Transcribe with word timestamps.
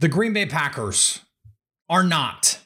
The 0.00 0.08
Green 0.08 0.32
Bay 0.32 0.46
Packers 0.46 1.22
are 1.88 2.04
not, 2.04 2.60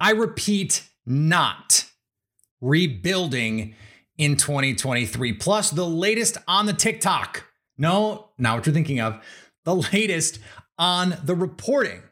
I 0.00 0.10
repeat, 0.10 0.82
not 1.06 1.84
rebuilding 2.60 3.76
in 4.18 4.36
2023. 4.36 5.34
Plus, 5.34 5.70
the 5.70 5.86
latest 5.86 6.38
on 6.48 6.66
the 6.66 6.72
TikTok. 6.72 7.46
No, 7.78 8.30
not 8.36 8.56
what 8.56 8.66
you're 8.66 8.74
thinking 8.74 8.98
of. 8.98 9.22
The 9.64 9.76
latest 9.76 10.40
on 10.76 11.18
the 11.22 11.36
reporting 11.36 12.02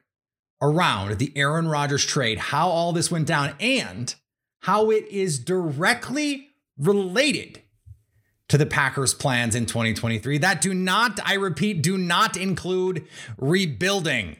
around 0.62 1.18
the 1.18 1.32
Aaron 1.34 1.66
Rodgers 1.66 2.06
trade, 2.06 2.38
how 2.38 2.68
all 2.68 2.92
this 2.92 3.10
went 3.10 3.26
down, 3.26 3.54
and 3.58 4.14
how 4.60 4.92
it 4.92 5.08
is 5.08 5.40
directly 5.40 6.50
related 6.78 7.62
to 8.48 8.56
the 8.58 8.66
Packers' 8.66 9.12
plans 9.14 9.54
in 9.54 9.66
2023 9.66 10.38
that 10.38 10.60
do 10.60 10.72
not, 10.72 11.20
I 11.24 11.34
repeat, 11.34 11.82
do 11.82 11.98
not 11.98 12.36
include 12.36 13.06
rebuilding. 13.36 14.36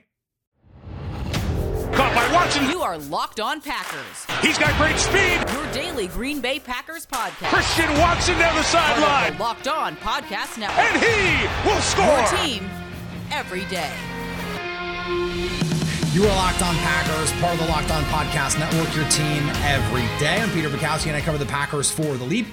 Caught 1.93 2.15
by 2.15 2.33
Watson. 2.33 2.69
You 2.71 2.81
are 2.81 2.97
Locked 2.97 3.41
On 3.41 3.61
Packers. 3.61 4.27
He's 4.41 4.57
got 4.57 4.77
great 4.79 4.97
speed. 4.99 5.41
Your 5.53 5.73
daily 5.73 6.07
Green 6.07 6.41
Bay 6.41 6.59
Packers 6.59 7.07
podcast. 7.07 7.49
Christian 7.49 7.91
Watson 7.99 8.39
down 8.39 8.55
the 8.55 8.63
sideline. 8.63 9.37
Locked 9.39 9.69
On 9.69 9.97
Podcast 9.97 10.59
Network. 10.59 10.79
And 10.79 11.03
he 11.03 11.69
will 11.69 11.81
score. 11.81 12.05
Your 12.07 12.27
team 12.29 12.71
every 13.33 13.65
day. 13.67 13.93
You 16.13 16.25
are 16.25 16.35
Locked 16.37 16.63
On 16.63 16.75
Packers, 16.77 17.33
part 17.41 17.55
of 17.55 17.61
the 17.61 17.67
Locked 17.67 17.91
On 17.91 18.03
Podcast 18.05 18.59
Network, 18.59 18.95
your 18.97 19.09
team 19.09 19.49
every 19.65 20.03
day. 20.19 20.41
I'm 20.41 20.51
Peter 20.51 20.69
Bukowski, 20.71 21.09
and 21.09 21.17
I 21.17 21.21
cover 21.21 21.37
the 21.37 21.47
Packers 21.47 21.91
for 21.91 22.17
The 22.17 22.25
Leap, 22.25 22.47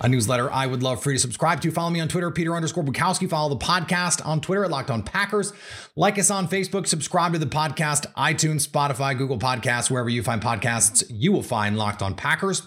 a 0.00 0.08
newsletter 0.08 0.52
I 0.52 0.66
would 0.66 0.82
love 0.82 1.02
for 1.02 1.10
you 1.10 1.16
to 1.16 1.20
subscribe 1.20 1.60
to. 1.62 1.70
Follow 1.70 1.90
me 1.90 2.00
on 2.00 2.08
Twitter, 2.08 2.30
Peter 2.30 2.54
underscore 2.54 2.84
Bukowski. 2.84 3.28
Follow 3.28 3.48
the 3.48 3.64
podcast 3.64 4.24
on 4.26 4.40
Twitter 4.40 4.64
at 4.64 4.70
Locked 4.70 4.90
On 4.90 5.02
Packers. 5.02 5.52
Like 5.94 6.18
us 6.18 6.30
on 6.30 6.48
Facebook. 6.48 6.86
Subscribe 6.86 7.32
to 7.32 7.38
the 7.38 7.46
podcast, 7.46 8.12
iTunes, 8.14 8.66
Spotify, 8.66 9.16
Google 9.16 9.38
Podcasts, 9.38 9.90
wherever 9.90 10.08
you 10.08 10.22
find 10.22 10.42
podcasts, 10.42 11.04
you 11.08 11.32
will 11.32 11.42
find 11.42 11.76
Locked 11.76 12.02
On 12.02 12.14
Packers, 12.14 12.62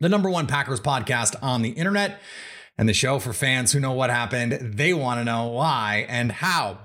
the 0.00 0.08
number 0.08 0.30
one 0.30 0.46
Packers 0.46 0.80
podcast 0.80 1.34
on 1.42 1.62
the 1.62 1.70
internet, 1.70 2.20
and 2.76 2.88
the 2.88 2.94
show 2.94 3.18
for 3.18 3.32
fans 3.32 3.72
who 3.72 3.80
know 3.80 3.92
what 3.92 4.10
happened. 4.10 4.52
They 4.76 4.92
want 4.92 5.20
to 5.20 5.24
know 5.24 5.46
why 5.48 6.06
and 6.08 6.30
how 6.30 6.80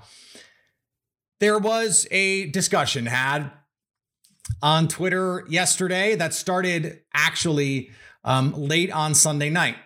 there 1.40 1.58
was 1.58 2.06
a 2.10 2.46
discussion 2.50 3.06
had 3.06 3.50
on 4.62 4.88
Twitter 4.88 5.44
yesterday 5.48 6.14
that 6.16 6.32
started 6.34 7.00
actually 7.12 7.90
um, 8.24 8.52
late 8.52 8.90
on 8.90 9.14
Sunday 9.14 9.50
night 9.50 9.76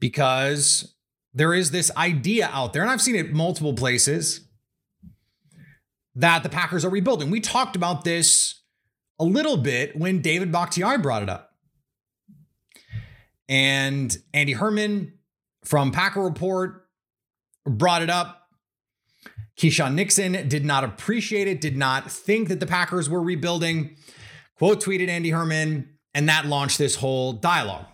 because 0.00 0.94
there 1.32 1.54
is 1.54 1.70
this 1.70 1.90
idea 1.96 2.50
out 2.52 2.72
there, 2.72 2.82
and 2.82 2.90
I've 2.90 3.02
seen 3.02 3.16
it 3.16 3.32
multiple 3.32 3.74
places, 3.74 4.40
that 6.14 6.42
the 6.42 6.48
Packers 6.48 6.84
are 6.84 6.90
rebuilding. 6.90 7.30
We 7.30 7.40
talked 7.40 7.74
about 7.74 8.04
this 8.04 8.62
a 9.18 9.24
little 9.24 9.56
bit 9.56 9.96
when 9.96 10.20
David 10.20 10.52
Bakhtiari 10.52 10.98
brought 10.98 11.22
it 11.22 11.28
up. 11.28 11.50
And 13.48 14.16
Andy 14.32 14.52
Herman 14.52 15.14
from 15.64 15.90
Packer 15.90 16.22
Report 16.22 16.86
brought 17.66 18.02
it 18.02 18.10
up 18.10 18.44
Keisean 19.56 19.94
Nixon 19.94 20.48
did 20.48 20.64
not 20.64 20.84
appreciate 20.84 21.46
it, 21.46 21.60
did 21.60 21.76
not 21.76 22.10
think 22.10 22.48
that 22.48 22.60
the 22.60 22.66
Packers 22.66 23.08
were 23.08 23.22
rebuilding. 23.22 23.96
Quote 24.56 24.82
tweeted 24.82 25.08
Andy 25.08 25.30
Herman, 25.30 25.93
and 26.14 26.28
that 26.28 26.46
launched 26.46 26.78
this 26.78 26.96
whole 26.96 27.32
dialogue. 27.32 27.86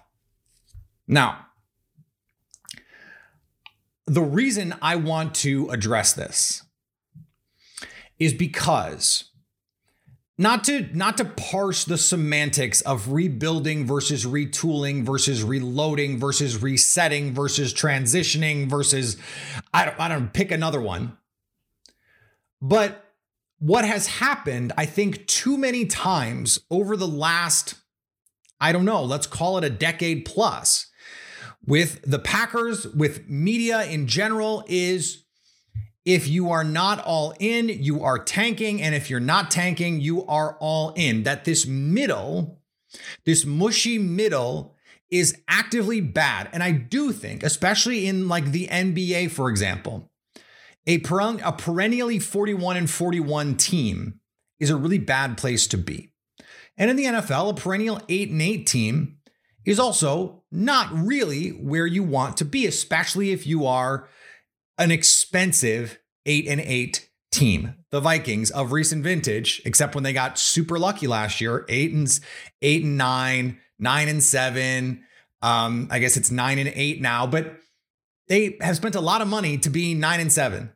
Now, 1.08 1.46
the 4.06 4.22
reason 4.22 4.74
I 4.82 4.96
want 4.96 5.34
to 5.36 5.68
address 5.70 6.12
this 6.12 6.62
is 8.18 8.34
because 8.34 9.24
not 10.36 10.64
to 10.64 10.88
not 10.94 11.16
to 11.18 11.24
parse 11.24 11.84
the 11.84 11.98
semantics 11.98 12.80
of 12.82 13.12
rebuilding 13.12 13.86
versus 13.86 14.24
retooling 14.24 15.04
versus 15.04 15.42
reloading 15.42 16.18
versus 16.18 16.62
resetting 16.62 17.34
versus 17.34 17.74
transitioning 17.74 18.68
versus 18.68 19.16
I 19.72 19.84
don't 19.84 20.00
I 20.00 20.08
don't 20.08 20.32
pick 20.32 20.50
another 20.50 20.80
one. 20.80 21.16
But 22.60 23.10
what 23.58 23.84
has 23.84 24.06
happened, 24.06 24.72
I 24.76 24.86
think, 24.86 25.26
too 25.26 25.56
many 25.58 25.84
times 25.84 26.58
over 26.70 26.96
the 26.96 27.06
last, 27.06 27.74
I 28.60 28.72
don't 28.72 28.84
know, 28.84 29.02
let's 29.02 29.26
call 29.26 29.58
it 29.58 29.64
a 29.64 29.70
decade 29.70 30.24
plus, 30.24 30.86
with 31.64 32.02
the 32.02 32.18
Packers, 32.18 32.86
with 32.88 33.28
media 33.28 33.84
in 33.84 34.06
general, 34.06 34.64
is 34.66 35.24
if 36.04 36.26
you 36.28 36.50
are 36.50 36.64
not 36.64 36.98
all 37.04 37.34
in, 37.38 37.68
you 37.68 38.02
are 38.02 38.18
tanking. 38.18 38.80
And 38.80 38.94
if 38.94 39.10
you're 39.10 39.20
not 39.20 39.50
tanking, 39.50 40.00
you 40.00 40.24
are 40.26 40.56
all 40.60 40.92
in. 40.96 41.24
That 41.24 41.44
this 41.44 41.66
middle, 41.66 42.60
this 43.24 43.44
mushy 43.44 43.98
middle, 43.98 44.74
is 45.10 45.36
actively 45.48 46.00
bad. 46.00 46.48
And 46.52 46.62
I 46.62 46.72
do 46.72 47.12
think, 47.12 47.42
especially 47.42 48.06
in 48.06 48.28
like 48.28 48.52
the 48.52 48.68
NBA, 48.68 49.30
for 49.30 49.50
example, 49.50 50.10
a, 50.86 51.00
a 51.44 51.52
perennially 51.52 52.18
41 52.18 52.76
and 52.76 52.90
41 52.90 53.56
team 53.56 54.20
is 54.58 54.70
a 54.70 54.76
really 54.76 54.98
bad 54.98 55.36
place 55.36 55.66
to 55.68 55.78
be. 55.78 56.09
And 56.80 56.90
in 56.90 56.96
the 56.96 57.04
NFL, 57.04 57.50
a 57.50 57.54
perennial 57.54 58.00
8 58.08 58.30
and 58.30 58.42
8 58.42 58.66
team 58.66 59.18
is 59.64 59.78
also 59.78 60.42
not 60.50 60.88
really 60.92 61.50
where 61.50 61.86
you 61.86 62.02
want 62.02 62.38
to 62.38 62.44
be, 62.44 62.66
especially 62.66 63.30
if 63.30 63.46
you 63.46 63.66
are 63.66 64.08
an 64.78 64.90
expensive 64.90 66.00
8 66.26 66.48
and 66.48 66.60
8 66.60 67.08
team. 67.30 67.74
The 67.90 68.00
Vikings 68.00 68.50
of 68.50 68.72
recent 68.72 69.04
vintage, 69.04 69.62
except 69.64 69.94
when 69.94 70.02
they 70.02 70.12
got 70.12 70.38
super 70.38 70.76
lucky 70.76 71.06
last 71.06 71.40
year, 71.40 71.64
8 71.68 71.92
and 71.92 72.20
8 72.62 72.84
and 72.84 72.98
9, 72.98 73.60
9 73.78 74.08
and 74.08 74.22
7. 74.22 75.04
Um, 75.42 75.86
I 75.90 76.00
guess 76.00 76.16
it's 76.16 76.32
9 76.32 76.58
and 76.58 76.72
8 76.74 77.00
now, 77.00 77.28
but 77.28 77.60
they 78.26 78.56
have 78.60 78.76
spent 78.76 78.96
a 78.96 79.00
lot 79.00 79.22
of 79.22 79.28
money 79.28 79.58
to 79.58 79.70
be 79.70 79.94
9 79.94 80.20
and 80.20 80.32
7 80.32 80.72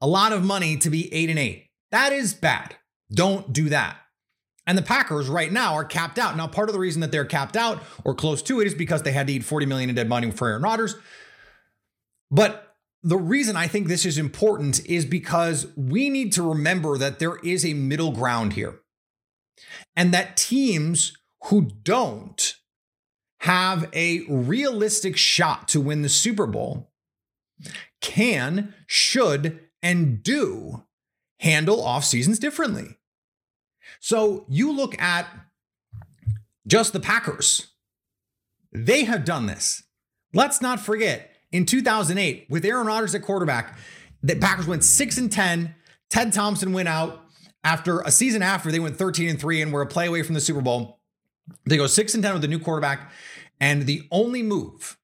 a 0.00 0.06
lot 0.06 0.32
of 0.32 0.44
money 0.44 0.76
to 0.78 0.90
be 0.90 1.12
eight 1.12 1.30
and 1.30 1.38
eight. 1.38 1.66
That 1.90 2.12
is 2.12 2.34
bad. 2.34 2.76
Don't 3.12 3.52
do 3.52 3.68
that. 3.70 3.96
And 4.68 4.76
the 4.76 4.82
Packers 4.82 5.28
right 5.28 5.50
now 5.50 5.72
are 5.72 5.84
capped 5.84 6.18
out. 6.18 6.36
Now, 6.36 6.46
part 6.46 6.68
of 6.68 6.74
the 6.74 6.78
reason 6.78 7.00
that 7.00 7.10
they're 7.10 7.24
capped 7.24 7.56
out 7.56 7.82
or 8.04 8.14
close 8.14 8.42
to 8.42 8.60
it 8.60 8.66
is 8.66 8.74
because 8.74 9.02
they 9.02 9.12
had 9.12 9.26
to 9.26 9.32
eat 9.32 9.42
40 9.42 9.64
million 9.64 9.88
in 9.88 9.96
dead 9.96 10.10
money 10.10 10.30
for 10.30 10.46
Aaron 10.46 10.62
Rodgers. 10.62 10.94
But 12.30 12.76
the 13.02 13.16
reason 13.16 13.56
I 13.56 13.66
think 13.66 13.88
this 13.88 14.04
is 14.04 14.18
important 14.18 14.84
is 14.84 15.06
because 15.06 15.68
we 15.74 16.10
need 16.10 16.34
to 16.34 16.42
remember 16.42 16.98
that 16.98 17.18
there 17.18 17.36
is 17.36 17.64
a 17.64 17.72
middle 17.72 18.12
ground 18.12 18.52
here. 18.52 18.80
And 19.96 20.12
that 20.12 20.36
teams 20.36 21.16
who 21.44 21.70
don't 21.82 22.54
have 23.40 23.88
a 23.94 24.20
realistic 24.28 25.16
shot 25.16 25.66
to 25.68 25.80
win 25.80 26.02
the 26.02 26.10
Super 26.10 26.46
Bowl 26.46 26.92
can, 28.02 28.74
should, 28.86 29.60
and 29.82 30.22
do 30.22 30.84
handle 31.40 31.82
off 31.82 32.04
seasons 32.04 32.38
differently. 32.38 32.97
So 34.00 34.46
you 34.48 34.72
look 34.72 35.00
at 35.00 35.26
just 36.66 36.92
the 36.92 37.00
Packers, 37.00 37.68
they 38.72 39.04
have 39.04 39.24
done 39.24 39.46
this. 39.46 39.82
Let's 40.34 40.60
not 40.60 40.80
forget 40.80 41.30
in 41.52 41.64
2008 41.64 42.46
with 42.50 42.64
Aaron 42.64 42.86
Rodgers 42.86 43.14
at 43.14 43.22
quarterback, 43.22 43.78
the 44.22 44.36
Packers 44.36 44.66
went 44.66 44.84
6 44.84 45.18
and 45.18 45.32
10. 45.32 45.74
Ted 46.10 46.32
Thompson 46.32 46.72
went 46.72 46.88
out 46.88 47.24
after 47.64 48.00
a 48.00 48.10
season 48.10 48.42
after 48.42 48.70
they 48.70 48.80
went 48.80 48.96
13 48.96 49.28
and 49.28 49.40
3 49.40 49.62
and 49.62 49.72
were 49.72 49.82
a 49.82 49.86
play 49.86 50.06
away 50.06 50.22
from 50.22 50.34
the 50.34 50.40
Super 50.40 50.60
Bowl. 50.60 51.00
They 51.64 51.76
go 51.76 51.86
6 51.86 52.14
and 52.14 52.22
10 52.22 52.34
with 52.34 52.44
a 52.44 52.48
new 52.48 52.58
quarterback 52.58 53.10
and 53.60 53.86
the 53.86 54.06
only 54.10 54.42
move 54.42 54.98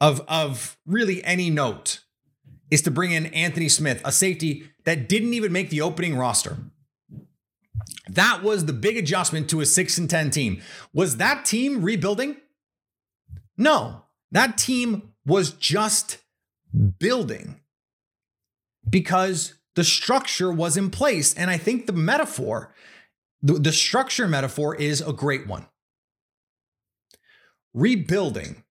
of 0.00 0.20
of 0.28 0.76
really 0.86 1.24
any 1.24 1.50
note 1.50 2.00
is 2.70 2.82
to 2.82 2.90
bring 2.90 3.12
in 3.12 3.26
Anthony 3.26 3.68
Smith, 3.68 4.00
a 4.04 4.12
safety 4.12 4.68
that 4.84 5.08
didn't 5.08 5.34
even 5.34 5.52
make 5.52 5.70
the 5.70 5.80
opening 5.80 6.16
roster. 6.16 6.56
That 8.08 8.42
was 8.42 8.66
the 8.66 8.72
big 8.72 8.96
adjustment 8.96 9.50
to 9.50 9.60
a 9.60 9.66
6 9.66 9.98
and 9.98 10.08
10 10.08 10.30
team. 10.30 10.62
Was 10.92 11.16
that 11.16 11.44
team 11.44 11.82
rebuilding? 11.82 12.36
No. 13.56 14.02
That 14.30 14.58
team 14.58 15.12
was 15.24 15.52
just 15.52 16.18
building 16.98 17.60
because 18.88 19.54
the 19.74 19.84
structure 19.84 20.52
was 20.52 20.76
in 20.76 20.90
place. 20.90 21.34
And 21.34 21.50
I 21.50 21.58
think 21.58 21.86
the 21.86 21.92
metaphor, 21.92 22.72
the, 23.42 23.54
the 23.54 23.72
structure 23.72 24.28
metaphor 24.28 24.74
is 24.74 25.00
a 25.00 25.12
great 25.12 25.46
one. 25.46 25.66
Rebuilding 27.74 28.64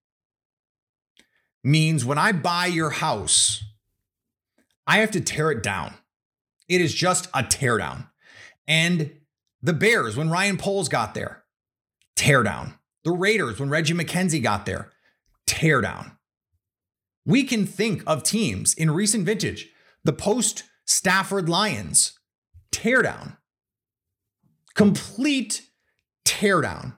means 1.63 2.05
when 2.05 2.17
I 2.17 2.31
buy 2.31 2.67
your 2.67 2.89
house, 2.91 3.63
I 4.87 4.99
have 4.99 5.11
to 5.11 5.21
tear 5.21 5.51
it 5.51 5.63
down. 5.63 5.95
It 6.67 6.81
is 6.81 6.93
just 6.93 7.27
a 7.27 7.43
teardown. 7.43 8.09
And 8.67 9.11
the 9.61 9.73
Bears, 9.73 10.15
when 10.15 10.29
Ryan 10.29 10.57
Poles 10.57 10.89
got 10.89 11.13
there, 11.13 11.43
tear 12.15 12.43
down. 12.43 12.75
The 13.03 13.11
Raiders, 13.11 13.59
when 13.59 13.69
Reggie 13.69 13.93
McKenzie 13.93 14.41
got 14.41 14.65
there, 14.65 14.91
tear 15.45 15.81
down. 15.81 16.17
We 17.25 17.43
can 17.43 17.65
think 17.65 18.03
of 18.05 18.23
teams 18.23 18.73
in 18.73 18.91
recent 18.91 19.25
vintage, 19.25 19.69
the 20.03 20.13
post 20.13 20.63
Stafford 20.85 21.49
Lions, 21.49 22.19
teardown. 22.71 23.37
Complete 24.75 25.63
teardown. 26.25 26.97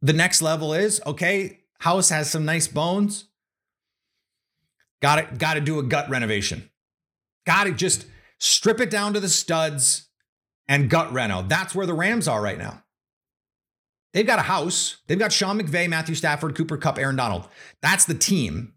The 0.00 0.12
next 0.12 0.42
level 0.42 0.74
is 0.74 1.00
okay, 1.06 1.60
house 1.78 2.10
has 2.10 2.30
some 2.30 2.44
nice 2.44 2.68
bones. 2.68 3.26
Got 5.00 5.18
it, 5.18 5.38
got 5.38 5.54
to 5.54 5.60
do 5.60 5.78
a 5.78 5.82
gut 5.82 6.08
renovation. 6.08 6.70
Got 7.46 7.64
to 7.64 7.72
just 7.72 8.06
strip 8.42 8.80
it 8.80 8.90
down 8.90 9.14
to 9.14 9.20
the 9.20 9.28
studs 9.28 10.08
and 10.66 10.90
gut 10.90 11.12
reno. 11.12 11.42
That's 11.42 11.74
where 11.74 11.86
the 11.86 11.94
Rams 11.94 12.26
are 12.26 12.42
right 12.42 12.58
now. 12.58 12.82
They've 14.12 14.26
got 14.26 14.40
a 14.40 14.42
house. 14.42 14.98
They've 15.06 15.18
got 15.18 15.32
Sean 15.32 15.60
McVay, 15.60 15.88
Matthew 15.88 16.16
Stafford, 16.16 16.56
Cooper 16.56 16.76
Kupp, 16.76 16.98
Aaron 16.98 17.16
Donald. 17.16 17.48
That's 17.80 18.04
the 18.04 18.14
team. 18.14 18.74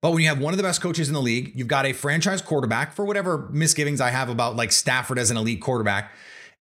But 0.00 0.12
when 0.12 0.22
you 0.22 0.28
have 0.28 0.38
one 0.38 0.54
of 0.54 0.56
the 0.56 0.62
best 0.62 0.80
coaches 0.80 1.08
in 1.08 1.14
the 1.14 1.20
league, 1.20 1.52
you've 1.56 1.66
got 1.66 1.84
a 1.84 1.92
franchise 1.92 2.40
quarterback 2.40 2.94
for 2.94 3.04
whatever 3.04 3.48
misgivings 3.50 4.00
I 4.00 4.10
have 4.10 4.28
about 4.28 4.54
like 4.54 4.70
Stafford 4.70 5.18
as 5.18 5.32
an 5.32 5.36
elite 5.36 5.60
quarterback, 5.60 6.12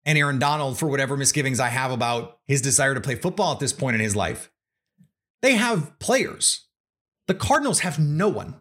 and 0.07 0.17
Aaron 0.17 0.39
Donald 0.39 0.79
for 0.79 0.89
whatever 0.89 1.17
misgivings 1.17 1.61
I 1.61 1.69
have 1.69 1.91
about 1.91 2.39
his 2.47 2.63
desire 2.63 2.95
to 2.95 3.01
play 3.03 3.17
football 3.17 3.53
at 3.53 3.61
this 3.61 3.75
point 3.75 3.95
in 3.95 4.01
his 4.01 4.17
life. 4.17 4.51
They 5.43 5.57
have 5.57 5.99
players. 5.99 6.67
The 7.27 7.35
Cardinals 7.35 7.81
have 7.81 7.99
no 7.99 8.29
one. 8.29 8.55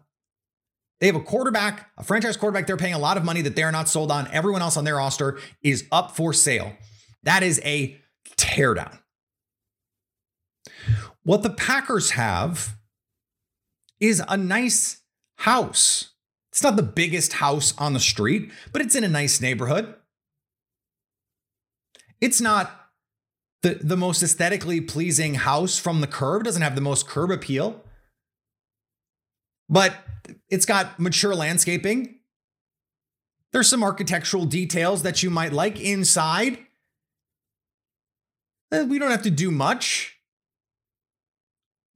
They 1.00 1.06
have 1.06 1.16
a 1.16 1.20
quarterback, 1.20 1.90
a 1.98 2.04
franchise 2.04 2.36
quarterback 2.36 2.66
they're 2.66 2.76
paying 2.76 2.94
a 2.94 2.98
lot 2.98 3.16
of 3.16 3.24
money 3.24 3.42
that 3.42 3.54
they're 3.54 3.72
not 3.72 3.88
sold 3.88 4.10
on. 4.10 4.28
Everyone 4.32 4.62
else 4.62 4.76
on 4.76 4.84
their 4.84 4.96
roster 4.96 5.38
is 5.62 5.86
up 5.92 6.16
for 6.16 6.32
sale. 6.32 6.72
That 7.22 7.42
is 7.42 7.60
a 7.64 8.00
teardown. 8.36 8.98
What 11.22 11.42
the 11.42 11.50
Packers 11.50 12.12
have 12.12 12.76
is 14.00 14.22
a 14.28 14.36
nice 14.36 15.02
house. 15.38 16.12
It's 16.52 16.62
not 16.62 16.76
the 16.76 16.82
biggest 16.82 17.34
house 17.34 17.74
on 17.76 17.92
the 17.92 18.00
street, 18.00 18.50
but 18.72 18.80
it's 18.80 18.94
in 18.94 19.04
a 19.04 19.08
nice 19.08 19.40
neighborhood. 19.40 19.94
It's 22.20 22.40
not 22.40 22.86
the, 23.62 23.74
the 23.74 23.96
most 23.96 24.22
aesthetically 24.22 24.80
pleasing 24.80 25.34
house 25.34 25.78
from 25.78 26.00
the 26.00 26.06
curb, 26.06 26.42
it 26.42 26.44
doesn't 26.44 26.62
have 26.62 26.76
the 26.76 26.80
most 26.80 27.08
curb 27.08 27.30
appeal, 27.30 27.82
but 29.68 29.94
it's 30.48 30.66
got 30.66 30.98
mature 30.98 31.34
landscaping. 31.34 32.16
There's 33.52 33.68
some 33.68 33.82
architectural 33.82 34.44
details 34.44 35.02
that 35.02 35.22
you 35.22 35.30
might 35.30 35.52
like 35.52 35.80
inside. 35.80 36.58
Eh, 38.72 38.82
we 38.82 38.98
don't 38.98 39.10
have 39.10 39.22
to 39.22 39.30
do 39.30 39.50
much. 39.50 40.16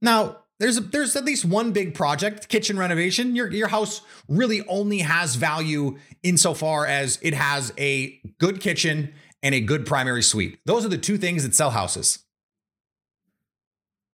Now, 0.01 0.37
there's 0.59 0.77
a, 0.77 0.81
there's 0.81 1.15
at 1.15 1.25
least 1.25 1.43
one 1.43 1.71
big 1.71 1.93
project, 1.93 2.47
kitchen 2.47 2.77
renovation. 2.77 3.35
Your 3.35 3.51
your 3.51 3.67
house 3.67 4.01
really 4.27 4.65
only 4.67 4.99
has 4.99 5.35
value 5.35 5.97
insofar 6.23 6.85
as 6.85 7.17
it 7.21 7.33
has 7.33 7.73
a 7.77 8.19
good 8.39 8.61
kitchen 8.61 9.13
and 9.41 9.55
a 9.55 9.59
good 9.59 9.85
primary 9.85 10.21
suite. 10.21 10.59
Those 10.65 10.85
are 10.85 10.89
the 10.89 10.99
two 10.99 11.17
things 11.17 11.43
that 11.43 11.55
sell 11.55 11.71
houses. 11.71 12.19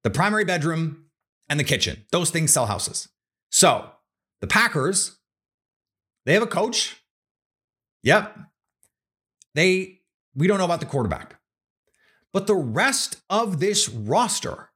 The 0.03 0.09
primary 0.09 0.45
bedroom 0.45 1.05
and 1.47 1.59
the 1.59 1.63
kitchen. 1.63 2.05
Those 2.11 2.31
things 2.31 2.51
sell 2.51 2.65
houses. 2.65 3.07
So, 3.51 3.91
the 4.39 4.47
Packers, 4.47 5.19
they 6.25 6.33
have 6.33 6.43
a 6.43 6.47
coach. 6.47 6.97
Yep. 8.03 8.35
They 9.53 9.99
we 10.35 10.47
don't 10.47 10.57
know 10.57 10.65
about 10.65 10.79
the 10.79 10.85
quarterback. 10.85 11.35
But 12.33 12.47
the 12.47 12.55
rest 12.55 13.17
of 13.29 13.59
this 13.59 13.89
roster, 13.89 14.69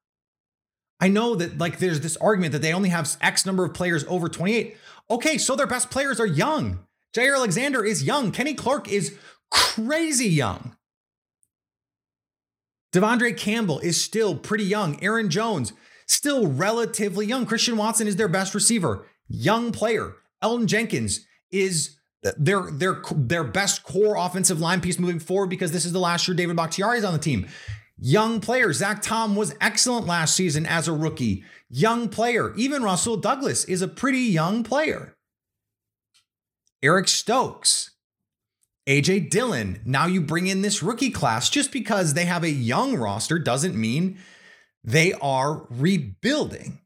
I 1.00 1.08
know 1.08 1.36
that 1.36 1.58
like 1.58 1.80
there's 1.80 2.02
this 2.02 2.18
argument 2.18 2.52
that 2.52 2.62
they 2.62 2.74
only 2.74 2.90
have 2.90 3.16
X 3.22 3.46
number 3.46 3.64
of 3.64 3.74
players 3.74 4.04
over 4.08 4.28
28. 4.28 4.76
Okay, 5.10 5.38
so 5.38 5.56
their 5.56 5.68
best 5.68 5.90
players 5.90 6.20
are 6.20 6.26
young. 6.26 6.80
Jaire 7.16 7.36
Alexander 7.36 7.84
is 7.84 8.04
young. 8.04 8.32
Kenny 8.32 8.54
Clark 8.54 8.92
is 8.92 9.18
crazy 9.50 10.28
young. 10.28 10.76
De'Vondre 12.92 13.38
Campbell 13.38 13.80
is 13.80 14.02
still 14.02 14.36
pretty 14.36 14.64
young. 14.64 15.02
Aaron 15.04 15.30
Jones, 15.30 15.74
still 16.06 16.48
relatively 16.48 17.26
young. 17.26 17.46
Christian 17.46 17.78
Watson 17.78 18.08
is 18.08 18.16
their 18.16 18.28
best 18.28 18.54
receiver, 18.54 19.06
young 19.28 19.72
player. 19.72 20.16
Elgton 20.44 20.68
Jenkins 20.68 21.26
is 21.52 21.98
their 22.38 22.72
their 22.72 23.02
their 23.14 23.44
best 23.44 23.84
core 23.84 24.16
offensive 24.18 24.60
line 24.60 24.82
piece 24.82 25.00
moving 25.00 25.20
forward 25.20 25.50
because 25.50 25.72
this 25.72 25.86
is 25.86 25.92
the 25.92 26.00
last 26.00 26.28
year 26.28 26.36
David 26.36 26.56
Bakhtiari 26.56 26.98
is 26.98 27.04
on 27.04 27.14
the 27.14 27.20
team. 27.20 27.48
Young 27.98 28.42
player. 28.42 28.74
Zach 28.74 29.02
Tom 29.02 29.36
was 29.36 29.56
excellent 29.62 30.06
last 30.06 30.36
season 30.36 30.66
as 30.66 30.88
a 30.88 30.94
rookie. 30.94 31.44
Young 31.70 32.10
player. 32.10 32.54
Even 32.56 32.84
Rasul 32.84 33.18
Douglas 33.18 33.64
is 33.66 33.82
a 33.82 33.88
pretty 33.88 34.20
young 34.20 34.64
player. 34.64 35.16
Eric 36.84 37.08
Stokes. 37.08 37.92
AJ 38.88 39.30
Dillon. 39.30 39.82
Now 39.86 40.06
you 40.06 40.22
bring 40.22 40.48
in 40.48 40.62
this 40.62 40.84
rookie 40.84 41.10
class. 41.10 41.50
Just 41.50 41.72
because 41.72 42.14
they 42.14 42.26
have 42.26 42.44
a 42.44 42.50
young 42.50 42.96
roster 42.96 43.40
doesn't 43.40 43.76
mean 43.76 44.20
they 44.86 45.14
are 45.14 45.66
rebuilding. 45.72 46.80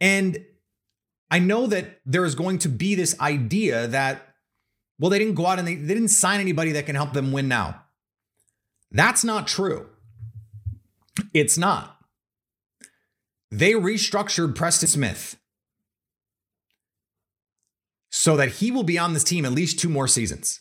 And 0.00 0.44
I 1.30 1.40
know 1.40 1.66
that 1.66 2.00
there 2.06 2.24
is 2.24 2.36
going 2.36 2.58
to 2.58 2.68
be 2.68 2.94
this 2.94 3.18
idea 3.20 3.88
that, 3.88 4.34
well, 4.98 5.10
they 5.10 5.18
didn't 5.18 5.34
go 5.34 5.46
out 5.46 5.58
and 5.58 5.66
they, 5.66 5.74
they 5.74 5.94
didn't 5.94 6.08
sign 6.08 6.40
anybody 6.40 6.72
that 6.72 6.86
can 6.86 6.94
help 6.94 7.12
them 7.12 7.32
win 7.32 7.48
now. 7.48 7.82
That's 8.92 9.24
not 9.24 9.48
true. 9.48 9.88
It's 11.34 11.58
not. 11.58 11.98
They 13.50 13.72
restructured 13.72 14.54
Preston 14.54 14.88
Smith 14.88 15.36
so 18.10 18.36
that 18.36 18.52
he 18.52 18.70
will 18.70 18.84
be 18.84 18.98
on 18.98 19.12
this 19.12 19.24
team 19.24 19.44
at 19.44 19.52
least 19.52 19.80
two 19.80 19.88
more 19.88 20.06
seasons. 20.06 20.60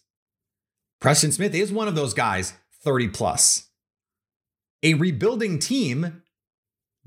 Preston 1.00 1.32
Smith 1.32 1.54
is 1.54 1.72
one 1.72 1.88
of 1.88 1.96
those 1.96 2.16
guys, 2.16 2.54
30 2.84 3.10
plus. 3.10 3.70
A 4.86 4.94
rebuilding 4.94 5.58
team 5.58 6.22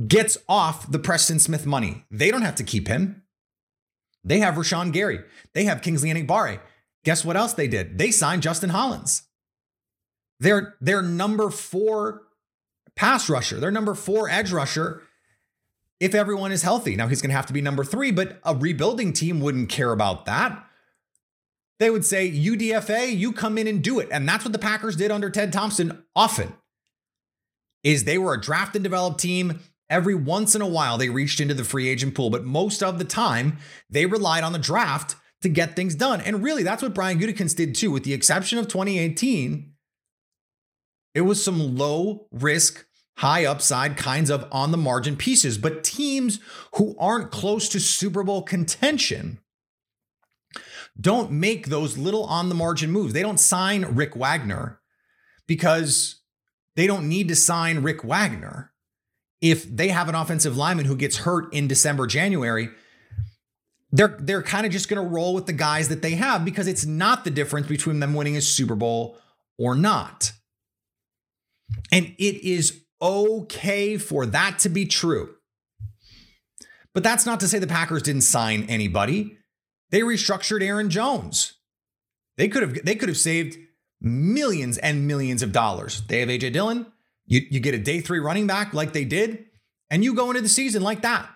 gets 0.04 0.36
off 0.48 0.90
the 0.90 0.98
Preston 0.98 1.38
Smith 1.38 1.64
money. 1.64 2.04
They 2.10 2.32
don't 2.32 2.42
have 2.42 2.56
to 2.56 2.64
keep 2.64 2.88
him. 2.88 3.22
They 4.24 4.40
have 4.40 4.56
Rashan 4.56 4.92
Gary. 4.92 5.20
They 5.54 5.62
have 5.64 5.80
Kingsley 5.80 6.10
Enagbare. 6.10 6.58
Guess 7.04 7.24
what 7.24 7.36
else 7.36 7.52
they 7.52 7.68
did? 7.68 7.96
They 7.96 8.10
signed 8.10 8.42
Justin 8.42 8.70
Hollins. 8.70 9.22
They're 10.40 10.74
their 10.80 11.02
number 11.02 11.50
four 11.50 12.22
pass 12.96 13.30
rusher. 13.30 13.60
Their 13.60 13.70
number 13.70 13.94
four 13.94 14.28
edge 14.28 14.50
rusher. 14.50 15.04
If 16.00 16.16
everyone 16.16 16.50
is 16.50 16.64
healthy, 16.64 16.96
now 16.96 17.06
he's 17.06 17.22
going 17.22 17.30
to 17.30 17.36
have 17.36 17.46
to 17.46 17.52
be 17.52 17.62
number 17.62 17.84
three, 17.84 18.10
but 18.10 18.40
a 18.42 18.56
rebuilding 18.56 19.12
team 19.12 19.40
wouldn't 19.40 19.68
care 19.68 19.92
about 19.92 20.26
that. 20.26 20.64
They 21.78 21.90
would 21.90 22.04
say, 22.04 22.28
UDFA, 22.28 23.16
you 23.16 23.32
come 23.32 23.56
in 23.56 23.68
and 23.68 23.82
do 23.82 24.00
it. 24.00 24.08
And 24.10 24.28
that's 24.28 24.44
what 24.44 24.52
the 24.52 24.58
Packers 24.58 24.96
did 24.96 25.12
under 25.12 25.30
Ted 25.30 25.52
Thompson 25.52 26.02
often. 26.16 26.54
Is 27.82 28.04
they 28.04 28.18
were 28.18 28.34
a 28.34 28.40
draft 28.40 28.74
and 28.74 28.82
develop 28.82 29.18
team. 29.18 29.60
Every 29.90 30.14
once 30.14 30.54
in 30.54 30.60
a 30.60 30.66
while, 30.66 30.98
they 30.98 31.08
reached 31.08 31.40
into 31.40 31.54
the 31.54 31.64
free 31.64 31.88
agent 31.88 32.14
pool, 32.14 32.28
but 32.28 32.44
most 32.44 32.82
of 32.82 32.98
the 32.98 33.04
time, 33.04 33.58
they 33.88 34.04
relied 34.04 34.44
on 34.44 34.52
the 34.52 34.58
draft 34.58 35.16
to 35.40 35.48
get 35.48 35.76
things 35.76 35.94
done. 35.94 36.20
And 36.20 36.42
really, 36.42 36.62
that's 36.62 36.82
what 36.82 36.94
Brian 36.94 37.18
Gutekunst 37.18 37.56
did 37.56 37.74
too, 37.74 37.90
with 37.90 38.04
the 38.04 38.12
exception 38.12 38.58
of 38.58 38.68
2018. 38.68 39.72
It 41.14 41.22
was 41.22 41.42
some 41.42 41.76
low 41.76 42.26
risk, 42.30 42.86
high 43.18 43.44
upside 43.44 43.96
kinds 43.96 44.30
of 44.30 44.46
on 44.52 44.72
the 44.72 44.76
margin 44.76 45.16
pieces, 45.16 45.58
but 45.58 45.84
teams 45.84 46.38
who 46.74 46.94
aren't 46.98 47.30
close 47.30 47.68
to 47.70 47.80
Super 47.80 48.22
Bowl 48.22 48.42
contention 48.42 49.38
don't 51.00 51.30
make 51.30 51.68
those 51.68 51.96
little 51.96 52.24
on 52.24 52.48
the 52.48 52.54
margin 52.54 52.90
moves. 52.90 53.12
They 53.12 53.22
don't 53.22 53.40
sign 53.40 53.84
Rick 53.84 54.16
Wagner 54.16 54.80
because 55.46 56.17
they 56.78 56.86
don't 56.86 57.08
need 57.08 57.26
to 57.26 57.34
sign 57.34 57.80
Rick 57.80 58.04
Wagner 58.04 58.72
if 59.40 59.64
they 59.64 59.88
have 59.88 60.08
an 60.08 60.14
offensive 60.14 60.56
lineman 60.56 60.86
who 60.86 60.94
gets 60.94 61.18
hurt 61.18 61.52
in 61.52 61.66
December, 61.66 62.06
January, 62.06 62.68
they're 63.90 64.16
they're 64.20 64.44
kind 64.44 64.64
of 64.64 64.70
just 64.70 64.88
going 64.88 65.02
to 65.02 65.08
roll 65.08 65.34
with 65.34 65.46
the 65.46 65.52
guys 65.52 65.88
that 65.88 66.02
they 66.02 66.12
have 66.12 66.44
because 66.44 66.68
it's 66.68 66.86
not 66.86 67.24
the 67.24 67.30
difference 67.30 67.66
between 67.66 67.98
them 67.98 68.14
winning 68.14 68.36
a 68.36 68.40
Super 68.40 68.76
Bowl 68.76 69.18
or 69.58 69.74
not. 69.74 70.30
And 71.90 72.14
it 72.16 72.44
is 72.44 72.84
okay 73.02 73.98
for 73.98 74.24
that 74.26 74.60
to 74.60 74.68
be 74.68 74.86
true. 74.86 75.34
But 76.94 77.02
that's 77.02 77.26
not 77.26 77.40
to 77.40 77.48
say 77.48 77.58
the 77.58 77.66
Packers 77.66 78.02
didn't 78.02 78.22
sign 78.22 78.66
anybody. 78.68 79.36
They 79.90 80.02
restructured 80.02 80.62
Aaron 80.62 80.90
Jones. 80.90 81.54
They 82.36 82.46
could 82.46 82.62
have 82.62 82.84
they 82.84 82.94
could 82.94 83.08
have 83.08 83.18
saved 83.18 83.58
millions 84.00 84.78
and 84.78 85.06
millions 85.06 85.42
of 85.42 85.52
dollars. 85.52 86.02
They 86.08 86.20
have 86.20 86.28
AJ 86.28 86.52
Dillon, 86.52 86.86
you, 87.28 87.42
you 87.50 87.60
get 87.60 87.74
a 87.74 87.78
day 87.78 88.00
three 88.00 88.18
running 88.18 88.46
back 88.46 88.72
like 88.72 88.92
they 88.92 89.04
did, 89.04 89.44
and 89.90 90.02
you 90.02 90.14
go 90.14 90.30
into 90.30 90.40
the 90.40 90.48
season 90.48 90.82
like 90.82 91.02
that. 91.02 91.28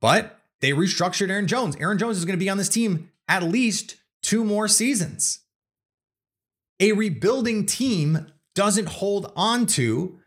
But 0.00 0.38
they 0.60 0.72
restructured 0.72 1.30
Aaron 1.30 1.46
Jones. 1.46 1.76
Aaron 1.76 1.98
Jones 1.98 2.18
is 2.18 2.24
going 2.24 2.38
to 2.38 2.44
be 2.44 2.50
on 2.50 2.58
this 2.58 2.68
team 2.68 3.10
at 3.28 3.42
least 3.42 3.96
two 4.22 4.44
more 4.44 4.66
seasons. 4.66 5.40
A 6.80 6.92
rebuilding 6.92 7.66
team 7.66 8.26
doesn't 8.54 8.88
hold 8.88 9.32
on 9.36 9.66
to 9.66 10.18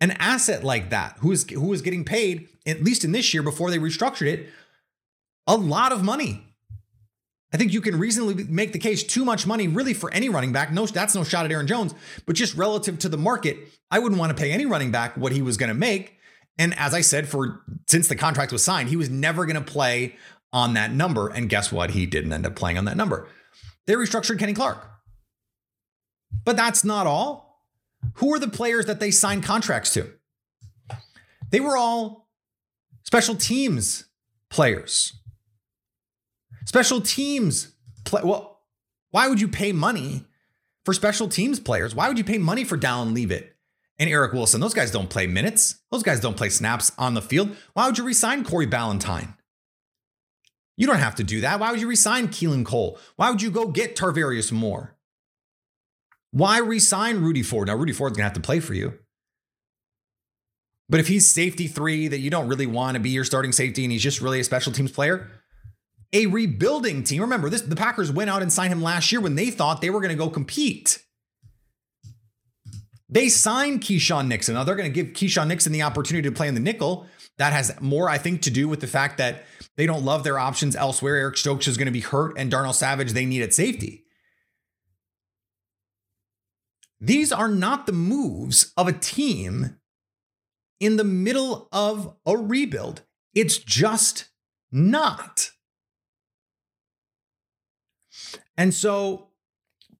an 0.00 0.12
asset 0.12 0.64
like 0.64 0.90
that, 0.90 1.16
who 1.18 1.32
is 1.32 1.48
who 1.48 1.72
is 1.72 1.82
getting 1.82 2.04
paid, 2.04 2.48
at 2.66 2.82
least 2.82 3.04
in 3.04 3.12
this 3.12 3.32
year 3.32 3.42
before 3.42 3.70
they 3.70 3.78
restructured 3.78 4.26
it, 4.26 4.48
a 5.46 5.56
lot 5.56 5.92
of 5.92 6.02
money. 6.02 6.51
I 7.52 7.58
think 7.58 7.72
you 7.72 7.80
can 7.80 7.98
reasonably 7.98 8.44
make 8.44 8.72
the 8.72 8.78
case 8.78 9.02
too 9.02 9.24
much 9.24 9.46
money 9.46 9.68
really 9.68 9.92
for 9.92 10.10
any 10.12 10.28
running 10.28 10.52
back. 10.52 10.72
No, 10.72 10.86
that's 10.86 11.14
no 11.14 11.22
shot 11.22 11.44
at 11.44 11.52
Aaron 11.52 11.66
Jones, 11.66 11.94
but 12.24 12.34
just 12.34 12.54
relative 12.56 12.98
to 13.00 13.08
the 13.08 13.18
market, 13.18 13.58
I 13.90 13.98
wouldn't 13.98 14.18
want 14.18 14.34
to 14.34 14.40
pay 14.40 14.52
any 14.52 14.64
running 14.64 14.90
back 14.90 15.16
what 15.16 15.32
he 15.32 15.42
was 15.42 15.56
going 15.56 15.68
to 15.68 15.74
make. 15.74 16.16
And 16.58 16.76
as 16.78 16.94
I 16.94 17.02
said, 17.02 17.28
for 17.28 17.62
since 17.88 18.08
the 18.08 18.16
contract 18.16 18.52
was 18.52 18.64
signed, 18.64 18.88
he 18.88 18.96
was 18.96 19.10
never 19.10 19.44
going 19.44 19.62
to 19.62 19.72
play 19.72 20.16
on 20.52 20.74
that 20.74 20.92
number. 20.92 21.28
And 21.28 21.48
guess 21.48 21.70
what? 21.70 21.90
He 21.90 22.06
didn't 22.06 22.32
end 22.32 22.46
up 22.46 22.56
playing 22.56 22.78
on 22.78 22.84
that 22.86 22.96
number. 22.96 23.28
They 23.86 23.94
restructured 23.94 24.38
Kenny 24.38 24.54
Clark. 24.54 24.88
But 26.44 26.56
that's 26.56 26.84
not 26.84 27.06
all. 27.06 27.64
Who 28.14 28.34
are 28.34 28.38
the 28.38 28.48
players 28.48 28.86
that 28.86 29.00
they 29.00 29.10
signed 29.10 29.44
contracts 29.44 29.92
to? 29.94 30.12
They 31.50 31.60
were 31.60 31.76
all 31.76 32.28
special 33.04 33.34
teams 33.34 34.06
players. 34.50 35.21
Special 36.64 37.00
teams 37.00 37.72
play. 38.04 38.22
Well, 38.24 38.60
why 39.10 39.28
would 39.28 39.40
you 39.40 39.48
pay 39.48 39.72
money 39.72 40.24
for 40.84 40.94
special 40.94 41.28
teams 41.28 41.60
players? 41.60 41.94
Why 41.94 42.08
would 42.08 42.18
you 42.18 42.24
pay 42.24 42.38
money 42.38 42.64
for 42.64 42.78
Dallin 42.78 43.12
Leavitt 43.14 43.56
and 43.98 44.08
Eric 44.08 44.32
Wilson? 44.32 44.60
Those 44.60 44.74
guys 44.74 44.90
don't 44.90 45.10
play 45.10 45.26
minutes. 45.26 45.80
Those 45.90 46.02
guys 46.02 46.20
don't 46.20 46.36
play 46.36 46.48
snaps 46.48 46.92
on 46.98 47.14
the 47.14 47.22
field. 47.22 47.56
Why 47.74 47.86
would 47.86 47.98
you 47.98 48.04
resign 48.04 48.44
Corey 48.44 48.66
Ballentine? 48.66 49.36
You 50.76 50.86
don't 50.86 50.96
have 50.96 51.16
to 51.16 51.24
do 51.24 51.42
that. 51.42 51.60
Why 51.60 51.70
would 51.70 51.80
you 51.80 51.88
resign 51.88 52.28
Keelan 52.28 52.64
Cole? 52.64 52.98
Why 53.16 53.30
would 53.30 53.42
you 53.42 53.50
go 53.50 53.68
get 53.68 53.94
Tarvarius 53.94 54.50
Moore? 54.50 54.96
Why 56.30 56.58
resign 56.58 57.20
Rudy 57.20 57.42
Ford? 57.42 57.68
Now, 57.68 57.76
Rudy 57.76 57.92
Ford's 57.92 58.16
gonna 58.16 58.24
have 58.24 58.32
to 58.32 58.40
play 58.40 58.58
for 58.58 58.72
you. 58.72 58.98
But 60.88 61.00
if 61.00 61.08
he's 61.08 61.30
safety 61.30 61.68
three 61.68 62.08
that 62.08 62.18
you 62.18 62.30
don't 62.30 62.48
really 62.48 62.66
want 62.66 62.96
to 62.96 63.00
be 63.00 63.10
your 63.10 63.24
starting 63.24 63.52
safety 63.52 63.84
and 63.84 63.92
he's 63.92 64.02
just 64.02 64.20
really 64.20 64.40
a 64.40 64.44
special 64.44 64.72
teams 64.72 64.92
player, 64.92 65.30
a 66.12 66.26
rebuilding 66.26 67.02
team. 67.04 67.22
Remember, 67.22 67.48
this 67.48 67.62
the 67.62 67.76
Packers 67.76 68.12
went 68.12 68.30
out 68.30 68.42
and 68.42 68.52
signed 68.52 68.72
him 68.72 68.82
last 68.82 69.10
year 69.12 69.20
when 69.20 69.34
they 69.34 69.50
thought 69.50 69.80
they 69.80 69.90
were 69.90 70.00
going 70.00 70.10
to 70.10 70.16
go 70.16 70.28
compete. 70.30 71.02
They 73.08 73.28
signed 73.28 73.82
Keisean 73.82 74.28
Nixon. 74.28 74.54
Now 74.54 74.64
they're 74.64 74.74
going 74.74 74.90
to 74.90 75.02
give 75.02 75.14
Keisean 75.14 75.48
Nixon 75.48 75.72
the 75.72 75.82
opportunity 75.82 76.28
to 76.28 76.34
play 76.34 76.48
in 76.48 76.54
the 76.54 76.60
nickel. 76.60 77.06
That 77.38 77.52
has 77.52 77.78
more, 77.80 78.08
I 78.08 78.18
think, 78.18 78.42
to 78.42 78.50
do 78.50 78.68
with 78.68 78.80
the 78.80 78.86
fact 78.86 79.18
that 79.18 79.44
they 79.76 79.86
don't 79.86 80.04
love 80.04 80.24
their 80.24 80.38
options 80.38 80.76
elsewhere. 80.76 81.16
Eric 81.16 81.36
Stokes 81.36 81.68
is 81.68 81.76
going 81.76 81.86
to 81.86 81.92
be 81.92 82.00
hurt, 82.00 82.34
and 82.36 82.50
Darnell 82.50 82.72
Savage 82.72 83.12
they 83.12 83.26
need 83.26 83.42
at 83.42 83.54
safety. 83.54 84.04
These 87.00 87.32
are 87.32 87.48
not 87.48 87.86
the 87.86 87.92
moves 87.92 88.72
of 88.76 88.86
a 88.86 88.92
team 88.92 89.78
in 90.78 90.96
the 90.96 91.04
middle 91.04 91.68
of 91.72 92.16
a 92.26 92.36
rebuild. 92.36 93.02
It's 93.34 93.56
just 93.58 94.28
not. 94.70 95.51
And 98.62 98.72
so 98.72 99.30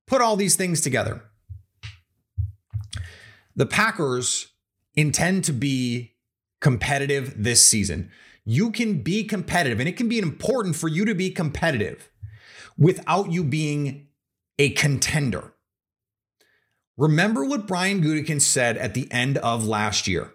put 0.07 0.23
all 0.23 0.37
these 0.37 0.55
things 0.55 0.81
together. 0.81 1.21
The 3.57 3.67
Packers 3.67 4.53
intend 4.95 5.43
to 5.47 5.53
be 5.53 6.13
competitive 6.61 7.35
this 7.37 7.65
season. 7.65 8.13
You 8.45 8.71
can 8.71 9.03
be 9.03 9.25
competitive, 9.25 9.81
and 9.81 9.89
it 9.89 9.97
can 9.97 10.09
be 10.09 10.21
important 10.21 10.77
for 10.77 10.87
you 10.87 11.05
to 11.07 11.13
be 11.13 11.31
competitive 11.31 12.09
without 12.79 13.33
you 13.33 13.43
being 13.43 14.07
a 14.61 14.71
contender. 14.71 15.55
Remember 16.97 17.45
what 17.45 17.67
Brian 17.67 18.01
Gutekunst 18.01 18.43
said 18.43 18.77
at 18.77 18.95
the 18.95 19.11
end 19.11 19.39
of 19.39 19.67
last 19.67 20.07
year 20.07 20.35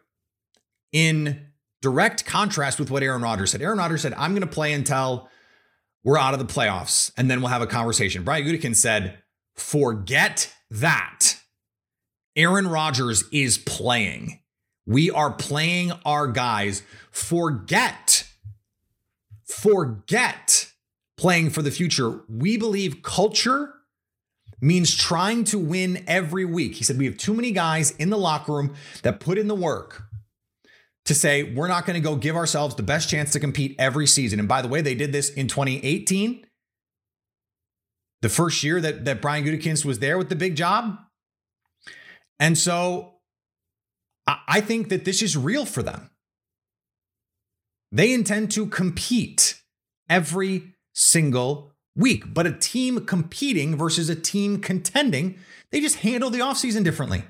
in 0.91 1.47
direct 1.81 2.25
contrast 2.25 2.77
with 2.77 2.91
what 2.91 3.03
Aaron 3.03 3.21
Rodgers 3.21 3.51
said. 3.51 3.61
Aaron 3.61 3.77
Rodgers 3.77 4.01
said, 4.01 4.13
I'm 4.15 4.31
going 4.31 4.41
to 4.41 4.47
play 4.47 4.73
until 4.73 5.29
we're 6.07 6.17
out 6.17 6.33
of 6.33 6.39
the 6.39 6.45
playoffs 6.45 7.11
and 7.17 7.29
then 7.29 7.41
we'll 7.41 7.49
have 7.49 7.61
a 7.61 7.67
conversation. 7.67 8.23
Brian 8.23 8.45
Gutekunst 8.45 8.77
said, 8.77 9.17
forget 9.57 10.55
that. 10.71 11.35
Aaron 12.37 12.65
Rodgers 12.65 13.25
is 13.33 13.57
playing. 13.57 14.39
We 14.85 15.11
are 15.11 15.31
playing 15.31 15.91
our 16.05 16.27
guys. 16.27 16.81
Forget, 17.11 18.25
forget 19.43 20.71
playing 21.17 21.49
for 21.49 21.61
the 21.61 21.71
future. 21.71 22.21
We 22.29 22.55
believe 22.55 23.03
culture 23.03 23.73
means 24.61 24.95
trying 24.95 25.43
to 25.43 25.59
win 25.59 26.05
every 26.07 26.45
week. 26.45 26.75
He 26.75 26.85
said, 26.85 26.97
We 26.97 27.05
have 27.05 27.17
too 27.17 27.33
many 27.33 27.51
guys 27.51 27.91
in 27.91 28.11
the 28.11 28.17
locker 28.17 28.53
room 28.53 28.75
that 29.03 29.19
put 29.19 29.37
in 29.37 29.49
the 29.49 29.55
work 29.55 30.03
to 31.07 31.15
say 31.15 31.43
we're 31.43 31.69
not 31.69 31.85
going 31.85 31.95
to 31.95 32.01
go 32.01 32.15
give 32.15 32.35
ourselves 32.35 32.75
the 32.75 32.83
best 32.83 33.09
chance 33.09 33.31
to 33.31 33.39
compete 33.39 33.75
every 33.79 34.05
season. 34.05 34.39
And 34.39 34.47
by 34.47 34.61
the 34.61 34.67
way, 34.67 34.81
they 34.81 34.93
did 34.93 35.13
this 35.13 35.29
in 35.29 35.47
2018, 35.47 36.45
the 38.21 38.29
first 38.29 38.61
year 38.61 38.79
that, 38.81 39.05
that 39.05 39.21
Brian 39.21 39.45
Gutekunst 39.45 39.85
was 39.85 39.99
there 39.99 40.17
with 40.17 40.29
the 40.29 40.35
big 40.35 40.55
job. 40.55 40.97
And 42.39 42.57
so 42.57 43.15
I 44.27 44.59
think 44.59 44.89
that 44.89 45.05
this 45.05 45.21
is 45.21 45.37
real 45.37 45.65
for 45.65 45.81
them. 45.81 46.09
They 47.91 48.13
intend 48.13 48.51
to 48.51 48.65
compete 48.65 49.61
every 50.09 50.73
single 50.93 51.71
week, 51.95 52.33
but 52.33 52.45
a 52.45 52.51
team 52.51 53.05
competing 53.05 53.77
versus 53.77 54.09
a 54.09 54.15
team 54.15 54.59
contending, 54.59 55.39
they 55.71 55.79
just 55.79 55.97
handle 55.97 56.29
the 56.29 56.39
offseason 56.39 56.83
differently. 56.83 57.23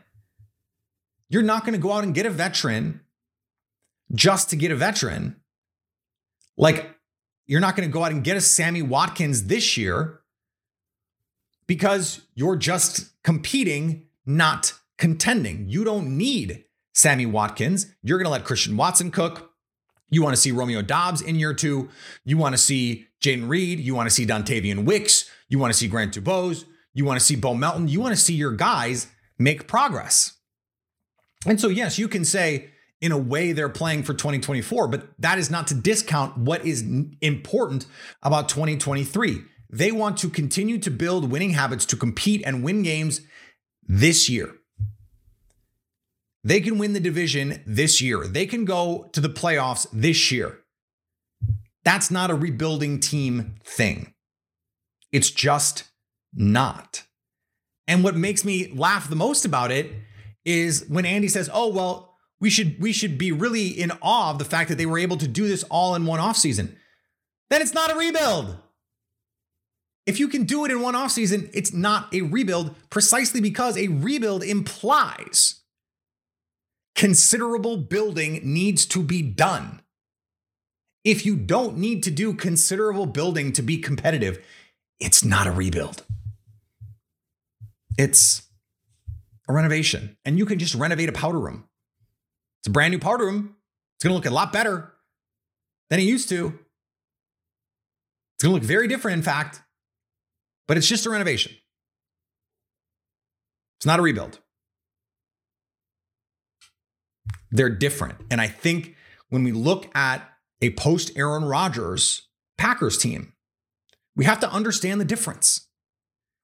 You're 1.29 1.43
not 1.43 1.61
going 1.61 1.73
to 1.73 1.79
go 1.79 1.91
out 1.91 2.03
and 2.03 2.15
get 2.15 2.25
a 2.25 2.31
veteran 2.31 3.01
just 4.13 4.49
to 4.49 4.55
get 4.55 4.71
a 4.71 4.75
veteran. 4.75 5.37
Like, 6.57 6.95
you're 7.45 7.61
not 7.61 7.75
going 7.75 7.87
to 7.87 7.93
go 7.93 8.03
out 8.03 8.11
and 8.11 8.23
get 8.23 8.37
a 8.37 8.41
Sammy 8.41 8.81
Watkins 8.81 9.45
this 9.45 9.77
year 9.77 10.21
because 11.67 12.21
you're 12.35 12.55
just 12.55 13.21
competing, 13.23 14.07
not 14.25 14.73
contending. 14.97 15.69
You 15.69 15.83
don't 15.83 16.17
need 16.17 16.65
Sammy 16.93 17.25
Watkins. 17.25 17.87
You're 18.01 18.17
going 18.17 18.25
to 18.25 18.31
let 18.31 18.43
Christian 18.43 18.75
Watson 18.75 19.11
cook. 19.11 19.51
You 20.09 20.23
want 20.23 20.35
to 20.35 20.41
see 20.41 20.51
Romeo 20.51 20.81
Doubs 20.81 21.21
in 21.21 21.35
year 21.35 21.53
two. 21.53 21.89
You 22.23 22.37
want 22.37 22.53
to 22.53 22.57
see 22.57 23.07
Jayden 23.21 23.49
Reed. 23.49 23.79
You 23.79 23.93
want 23.93 24.09
to 24.09 24.15
see 24.15 24.25
Dontayvion 24.25 24.85
Wicks. 24.85 25.29
You 25.49 25.59
want 25.59 25.73
to 25.73 25.77
see 25.77 25.87
Grant 25.87 26.13
DuBose. 26.13 26.65
You 26.93 27.05
want 27.05 27.19
to 27.19 27.25
see 27.25 27.35
Bo 27.35 27.53
Melton. 27.53 27.87
You 27.87 27.99
want 27.99 28.15
to 28.15 28.21
see 28.21 28.33
your 28.33 28.53
guys 28.53 29.07
make 29.37 29.67
progress. 29.67 30.33
And 31.45 31.59
so, 31.61 31.67
yes, 31.67 31.99
you 31.99 32.07
can 32.07 32.25
say, 32.25 32.71
in 33.01 33.11
a 33.11 33.17
way 33.17 33.51
they're 33.51 33.69
playing 33.69 34.03
for 34.03 34.13
2024, 34.13 34.87
but 34.87 35.07
that 35.19 35.37
is 35.37 35.51
not 35.51 35.67
to 35.67 35.75
discount 35.75 36.37
what 36.37 36.65
is 36.65 36.83
important 37.21 37.85
about 38.23 38.49
2023. 38.49 39.43
They 39.69 39.91
want 39.91 40.17
to 40.17 40.29
continue 40.29 40.79
to 40.79 40.89
build 40.89 41.29
winning 41.29 41.51
habits 41.51 41.85
to 41.87 41.97
compete 41.97 42.41
and 42.45 42.63
win 42.63 42.83
games 42.83 43.21
this 43.83 44.29
year. 44.29 44.55
They 46.43 46.61
can 46.61 46.77
win 46.77 46.93
the 46.93 46.99
division 46.99 47.61
this 47.65 48.01
year. 48.01 48.25
They 48.25 48.45
can 48.45 48.63
go 48.63 49.09
to 49.11 49.19
the 49.19 49.29
playoffs 49.29 49.85
this 49.91 50.31
year. 50.31 50.59
That's 51.83 52.09
not 52.09 52.31
a 52.31 52.35
rebuilding 52.35 52.99
team 52.99 53.55
thing. 53.63 54.13
It's 55.11 55.29
just 55.29 55.85
not. 56.33 57.03
And 57.87 58.03
what 58.03 58.15
makes 58.15 58.43
me 58.43 58.71
laugh 58.73 59.09
the 59.09 59.15
most 59.15 59.45
about 59.45 59.71
it 59.71 59.91
is 60.45 60.85
when 60.87 61.05
Andy 61.05 61.27
says, 61.27 61.49
"Oh, 61.53 61.67
well, 61.67 62.06
we 62.39 62.49
should 62.49 62.79
we 62.79 62.91
should 62.91 63.17
be 63.17 63.31
really 63.31 63.67
in 63.67 63.91
awe 64.01 64.31
of 64.31 64.39
the 64.39 64.45
fact 64.45 64.69
that 64.69 64.77
they 64.77 64.85
were 64.85 64.99
able 64.99 65.17
to 65.17 65.27
do 65.27 65.47
this 65.47 65.63
all 65.63 65.95
in 65.95 66.05
one 66.05 66.19
offseason. 66.19 66.75
Then 67.49 67.61
it's 67.61 67.73
not 67.73 67.91
a 67.91 67.95
rebuild. 67.95 68.57
If 70.05 70.19
you 70.19 70.27
can 70.27 70.45
do 70.45 70.63
it 70.63 70.71
in 70.71 70.81
one 70.81 70.93
offseason, 70.93 71.49
it's 71.53 71.73
not 71.73 72.13
a 72.13 72.21
rebuild 72.21 72.75
precisely 72.89 73.41
because 73.41 73.77
a 73.77 73.89
rebuild 73.89 74.43
implies 74.43 75.61
considerable 76.95 77.77
building 77.77 78.39
needs 78.43 78.85
to 78.87 79.03
be 79.03 79.21
done. 79.21 79.81
If 81.03 81.25
you 81.25 81.35
don't 81.35 81.77
need 81.77 82.03
to 82.03 82.11
do 82.11 82.33
considerable 82.33 83.05
building 83.05 83.53
to 83.53 83.61
be 83.61 83.77
competitive, 83.77 84.43
it's 84.99 85.23
not 85.23 85.47
a 85.47 85.51
rebuild. 85.51 86.03
It's 87.97 88.43
a 89.47 89.53
renovation. 89.53 90.17
And 90.25 90.37
you 90.37 90.45
can 90.45 90.59
just 90.59 90.75
renovate 90.75 91.09
a 91.09 91.13
powder 91.13 91.39
room. 91.39 91.67
It's 92.67 92.71
a 92.71 92.73
brand 92.73 92.91
new 92.91 92.99
powder 92.99 93.23
room. 93.23 93.55
It's 93.95 94.03
going 94.03 94.11
to 94.11 94.15
look 94.15 94.25
a 94.25 94.29
lot 94.29 94.51
better 94.51 94.91
than 95.89 96.01
it 96.01 96.03
used 96.03 96.27
to. 96.27 96.47
It's 98.35 98.43
going 98.43 98.51
to 98.51 98.55
look 98.55 98.63
very 98.63 98.89
different, 98.89 99.19
in 99.19 99.23
fact, 99.23 99.61
but 100.67 100.75
it's 100.75 100.85
just 100.85 101.05
a 101.05 101.09
renovation. 101.09 101.53
It's 103.79 103.85
not 103.85 103.99
a 103.99 104.01
rebuild. 104.01 104.39
They're 107.51 107.69
different. 107.69 108.17
And 108.29 108.41
I 108.41 108.47
think 108.47 108.97
when 109.29 109.45
we 109.45 109.53
look 109.53 109.89
at 109.95 110.29
a 110.61 110.71
post 110.71 111.13
Aaron 111.15 111.45
Rodgers 111.45 112.27
Packers 112.57 112.97
team, 112.97 113.31
we 114.13 114.25
have 114.25 114.41
to 114.41 114.51
understand 114.51 114.99
the 114.99 115.05
difference. 115.05 115.69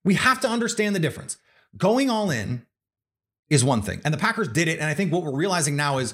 We 0.06 0.14
have 0.14 0.40
to 0.40 0.48
understand 0.48 0.96
the 0.96 1.02
difference. 1.02 1.36
Going 1.76 2.10
all 2.10 2.32
in 2.32 2.66
is 3.54 3.64
one 3.64 3.82
thing. 3.82 4.02
And 4.04 4.14
the 4.14 4.18
Packers 4.18 4.48
did 4.48 4.68
it. 4.68 4.80
And 4.80 4.90
I 4.90 4.94
think 4.94 5.12
what 5.12 5.24
we're 5.24 5.36
realizing 5.36 5.76
now 5.76 6.00
is 6.00 6.14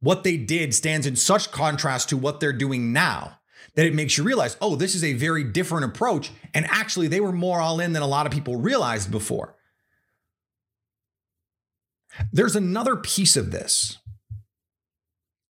what 0.00 0.24
they 0.24 0.36
did 0.36 0.74
stands 0.74 1.06
in 1.06 1.16
such 1.16 1.50
contrast 1.50 2.08
to 2.08 2.16
what 2.16 2.40
they're 2.40 2.52
doing 2.52 2.92
now 2.92 3.38
that 3.74 3.86
it 3.86 3.94
makes 3.94 4.18
you 4.18 4.24
realize, 4.24 4.56
oh, 4.60 4.76
this 4.76 4.94
is 4.94 5.04
a 5.04 5.12
very 5.14 5.44
different 5.44 5.84
approach. 5.84 6.30
And 6.54 6.66
actually, 6.66 7.08
they 7.08 7.20
were 7.20 7.32
more 7.32 7.60
all 7.60 7.80
in 7.80 7.92
than 7.92 8.02
a 8.02 8.06
lot 8.06 8.26
of 8.26 8.32
people 8.32 8.56
realized 8.56 9.10
before. 9.10 9.56
There's 12.32 12.56
another 12.56 12.96
piece 12.96 13.36
of 13.36 13.50
this 13.50 13.98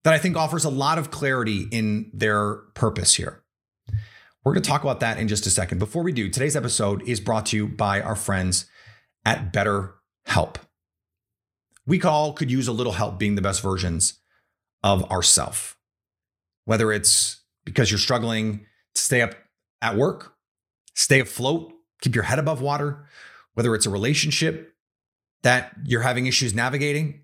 that 0.03 0.13
I 0.13 0.17
think 0.17 0.37
offers 0.37 0.65
a 0.65 0.69
lot 0.69 0.97
of 0.97 1.11
clarity 1.11 1.67
in 1.71 2.11
their 2.13 2.55
purpose 2.75 3.15
here. 3.15 3.43
We're 4.43 4.53
going 4.53 4.63
to 4.63 4.69
talk 4.69 4.83
about 4.83 4.99
that 5.01 5.17
in 5.17 5.27
just 5.27 5.45
a 5.45 5.51
second. 5.51 5.77
Before 5.77 6.03
we 6.03 6.11
do, 6.11 6.29
today's 6.29 6.55
episode 6.55 7.07
is 7.07 7.19
brought 7.19 7.47
to 7.47 7.57
you 7.57 7.67
by 7.67 8.01
our 8.01 8.15
friends 8.15 8.65
at 9.23 9.53
BetterHelp. 9.53 10.55
We 11.85 12.01
all 12.01 12.33
could 12.33 12.51
use 12.51 12.67
a 12.67 12.71
little 12.71 12.93
help 12.93 13.17
being 13.17 13.35
the 13.35 13.41
best 13.41 13.61
versions 13.61 14.19
of 14.83 15.09
ourself. 15.11 15.77
Whether 16.65 16.91
it's 16.91 17.41
because 17.65 17.91
you're 17.91 17.97
struggling 17.97 18.65
to 18.95 19.01
stay 19.01 19.21
up 19.21 19.35
at 19.81 19.95
work, 19.95 20.33
stay 20.95 21.19
afloat, 21.19 21.73
keep 22.01 22.15
your 22.15 22.23
head 22.25 22.39
above 22.39 22.61
water, 22.61 23.07
whether 23.53 23.73
it's 23.75 23.85
a 23.85 23.89
relationship 23.89 24.73
that 25.43 25.73
you're 25.83 26.01
having 26.01 26.27
issues 26.27 26.53
navigating, 26.53 27.23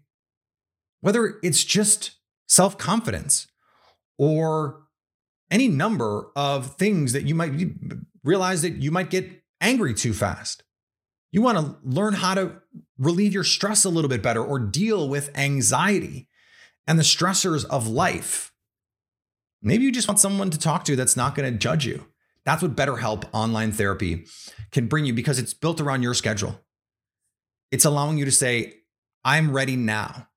whether 1.01 1.35
it's 1.43 1.63
just 1.63 2.15
self 2.47 2.77
confidence 2.77 3.47
or 4.17 4.87
any 5.51 5.67
number 5.67 6.27
of 6.35 6.75
things 6.75 7.13
that 7.13 7.23
you 7.23 7.35
might 7.35 7.53
realize 8.23 8.61
that 8.63 8.81
you 8.81 8.91
might 8.91 9.09
get 9.09 9.43
angry 9.61 9.93
too 9.93 10.13
fast. 10.13 10.63
You 11.31 11.41
want 11.41 11.57
to 11.57 11.75
learn 11.83 12.13
how 12.13 12.35
to 12.35 12.61
relieve 12.97 13.33
your 13.33 13.43
stress 13.43 13.83
a 13.85 13.89
little 13.89 14.09
bit 14.09 14.23
better 14.23 14.43
or 14.43 14.59
deal 14.59 15.09
with 15.09 15.35
anxiety 15.37 16.27
and 16.87 16.97
the 16.97 17.03
stressors 17.03 17.65
of 17.65 17.87
life. 17.87 18.53
Maybe 19.61 19.83
you 19.83 19.91
just 19.91 20.07
want 20.07 20.19
someone 20.19 20.49
to 20.51 20.59
talk 20.59 20.85
to 20.85 20.95
that's 20.95 21.17
not 21.17 21.35
going 21.35 21.51
to 21.51 21.57
judge 21.57 21.85
you. 21.85 22.07
That's 22.45 22.61
what 22.61 22.75
BetterHelp 22.75 23.25
online 23.33 23.73
therapy 23.73 24.25
can 24.71 24.87
bring 24.87 25.05
you 25.05 25.13
because 25.13 25.37
it's 25.37 25.53
built 25.53 25.81
around 25.81 26.03
your 26.03 26.13
schedule. 26.13 26.61
It's 27.71 27.83
allowing 27.83 28.17
you 28.17 28.25
to 28.25 28.31
say, 28.31 28.75
I'm 29.25 29.51
ready 29.51 29.75
now. 29.75 30.29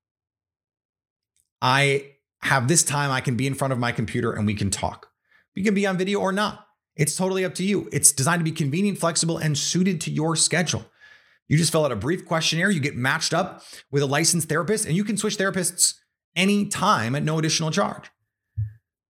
I 1.61 2.15
have 2.41 2.67
this 2.67 2.83
time 2.83 3.11
I 3.11 3.21
can 3.21 3.37
be 3.37 3.47
in 3.47 3.53
front 3.53 3.71
of 3.71 3.79
my 3.79 3.91
computer 3.91 4.33
and 4.33 4.45
we 4.45 4.55
can 4.55 4.69
talk. 4.69 5.07
We 5.55 5.63
can 5.63 5.73
be 5.73 5.85
on 5.85 5.97
video 5.97 6.19
or 6.19 6.31
not. 6.31 6.65
It's 6.95 7.15
totally 7.15 7.45
up 7.45 7.55
to 7.55 7.63
you. 7.63 7.89
It's 7.91 8.11
designed 8.11 8.39
to 8.39 8.43
be 8.43 8.51
convenient, 8.51 8.97
flexible, 8.97 9.37
and 9.37 9.57
suited 9.57 10.01
to 10.01 10.11
your 10.11 10.35
schedule. 10.35 10.85
You 11.47 11.57
just 11.57 11.71
fill 11.71 11.85
out 11.85 11.91
a 11.91 11.97
brief 11.97 12.25
questionnaire, 12.25 12.69
you 12.69 12.79
get 12.79 12.95
matched 12.95 13.33
up 13.33 13.63
with 13.91 14.03
a 14.03 14.05
licensed 14.05 14.47
therapist, 14.47 14.85
and 14.85 14.95
you 14.95 15.03
can 15.03 15.17
switch 15.17 15.37
therapists 15.37 15.95
anytime 16.35 17.15
at 17.15 17.23
no 17.23 17.37
additional 17.39 17.71
charge. 17.71 18.09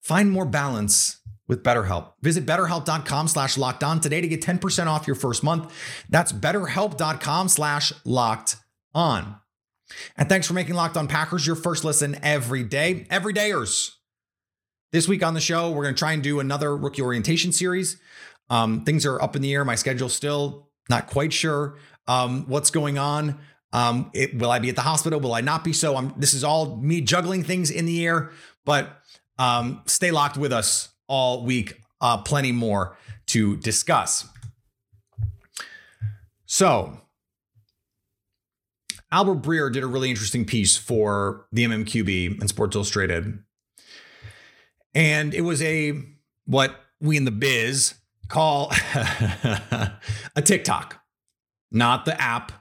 Find 0.01 0.31
more 0.31 0.45
balance 0.45 1.21
with 1.47 1.63
BetterHelp. 1.63 2.13
Visit 2.21 2.45
betterhelp.com 2.45 3.27
slash 3.27 3.57
locked 3.57 3.83
on 3.83 3.99
today 3.99 4.21
to 4.21 4.27
get 4.27 4.41
10% 4.41 4.87
off 4.87 5.05
your 5.05 5.15
first 5.15 5.43
month. 5.43 5.71
That's 6.09 6.31
betterhelp.com 6.31 7.49
slash 7.49 7.93
locked 8.05 8.55
on. 8.93 9.35
And 10.17 10.29
thanks 10.29 10.47
for 10.47 10.53
making 10.53 10.75
Locked 10.75 10.97
On 10.97 11.07
Packers 11.07 11.45
your 11.45 11.55
first 11.55 11.83
listen 11.83 12.17
every 12.23 12.63
day. 12.63 13.05
Everydayers. 13.09 13.91
This 14.91 15.07
week 15.07 15.23
on 15.23 15.33
the 15.33 15.39
show, 15.39 15.71
we're 15.71 15.83
going 15.83 15.95
to 15.95 15.99
try 15.99 16.11
and 16.11 16.21
do 16.21 16.41
another 16.41 16.75
rookie 16.75 17.01
orientation 17.01 17.53
series. 17.53 17.97
Um, 18.49 18.83
things 18.83 19.05
are 19.05 19.21
up 19.21 19.37
in 19.37 19.41
the 19.41 19.53
air. 19.53 19.63
My 19.63 19.75
schedule 19.75 20.09
still 20.09 20.67
not 20.89 21.07
quite 21.07 21.31
sure 21.31 21.77
um, 22.07 22.45
what's 22.47 22.71
going 22.71 22.97
on. 22.97 23.39
Um, 23.71 24.11
it, 24.13 24.37
will 24.37 24.51
I 24.51 24.59
be 24.59 24.67
at 24.67 24.75
the 24.75 24.81
hospital? 24.81 25.21
Will 25.21 25.33
I 25.33 25.39
not 25.39 25.63
be 25.63 25.71
so? 25.71 25.95
I'm, 25.95 26.13
this 26.17 26.33
is 26.33 26.43
all 26.43 26.75
me 26.75 26.99
juggling 26.99 27.41
things 27.43 27.71
in 27.71 27.85
the 27.85 28.05
air, 28.05 28.31
but 28.65 29.01
um, 29.39 29.81
stay 29.85 30.11
locked 30.11 30.35
with 30.35 30.51
us 30.51 30.89
all 31.07 31.45
week. 31.45 31.81
Uh, 32.01 32.17
plenty 32.17 32.51
more 32.51 32.97
to 33.27 33.55
discuss. 33.57 34.27
So, 36.45 36.99
Albert 39.09 39.41
Breer 39.41 39.71
did 39.71 39.83
a 39.83 39.87
really 39.87 40.09
interesting 40.09 40.43
piece 40.43 40.75
for 40.75 41.45
the 41.53 41.63
MMQB 41.63 42.41
and 42.41 42.49
Sports 42.49 42.75
Illustrated. 42.75 43.39
And 44.93 45.33
it 45.33 45.41
was 45.41 45.61
a 45.61 46.01
what 46.45 46.75
we 46.99 47.17
in 47.17 47.25
the 47.25 47.31
biz 47.31 47.95
call 48.27 48.71
a 48.93 50.41
TikTok, 50.43 51.01
not 51.71 52.05
the 52.05 52.19
app 52.19 52.51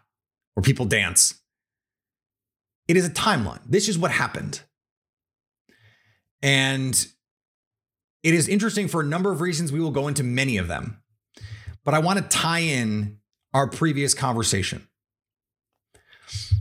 where 0.54 0.62
people 0.62 0.86
dance. 0.86 1.40
It 2.88 2.96
is 2.96 3.06
a 3.06 3.10
timeline. 3.10 3.60
This 3.66 3.88
is 3.88 3.96
what 3.96 4.10
happened. 4.10 4.62
And 6.42 7.06
it 8.22 8.34
is 8.34 8.48
interesting 8.48 8.88
for 8.88 9.00
a 9.00 9.04
number 9.04 9.30
of 9.30 9.40
reasons. 9.40 9.72
We 9.72 9.80
will 9.80 9.90
go 9.90 10.08
into 10.08 10.24
many 10.24 10.56
of 10.56 10.68
them. 10.68 11.00
But 11.84 11.94
I 11.94 12.00
want 12.00 12.18
to 12.18 12.24
tie 12.24 12.60
in 12.60 13.18
our 13.54 13.66
previous 13.66 14.14
conversation. 14.14 14.86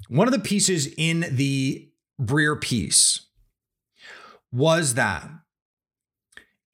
One 0.07 0.27
of 0.27 0.33
the 0.33 0.39
pieces 0.39 0.87
in 0.97 1.25
the 1.31 1.89
Breer 2.21 2.59
piece 2.59 3.27
was 4.51 4.95
that 4.95 5.29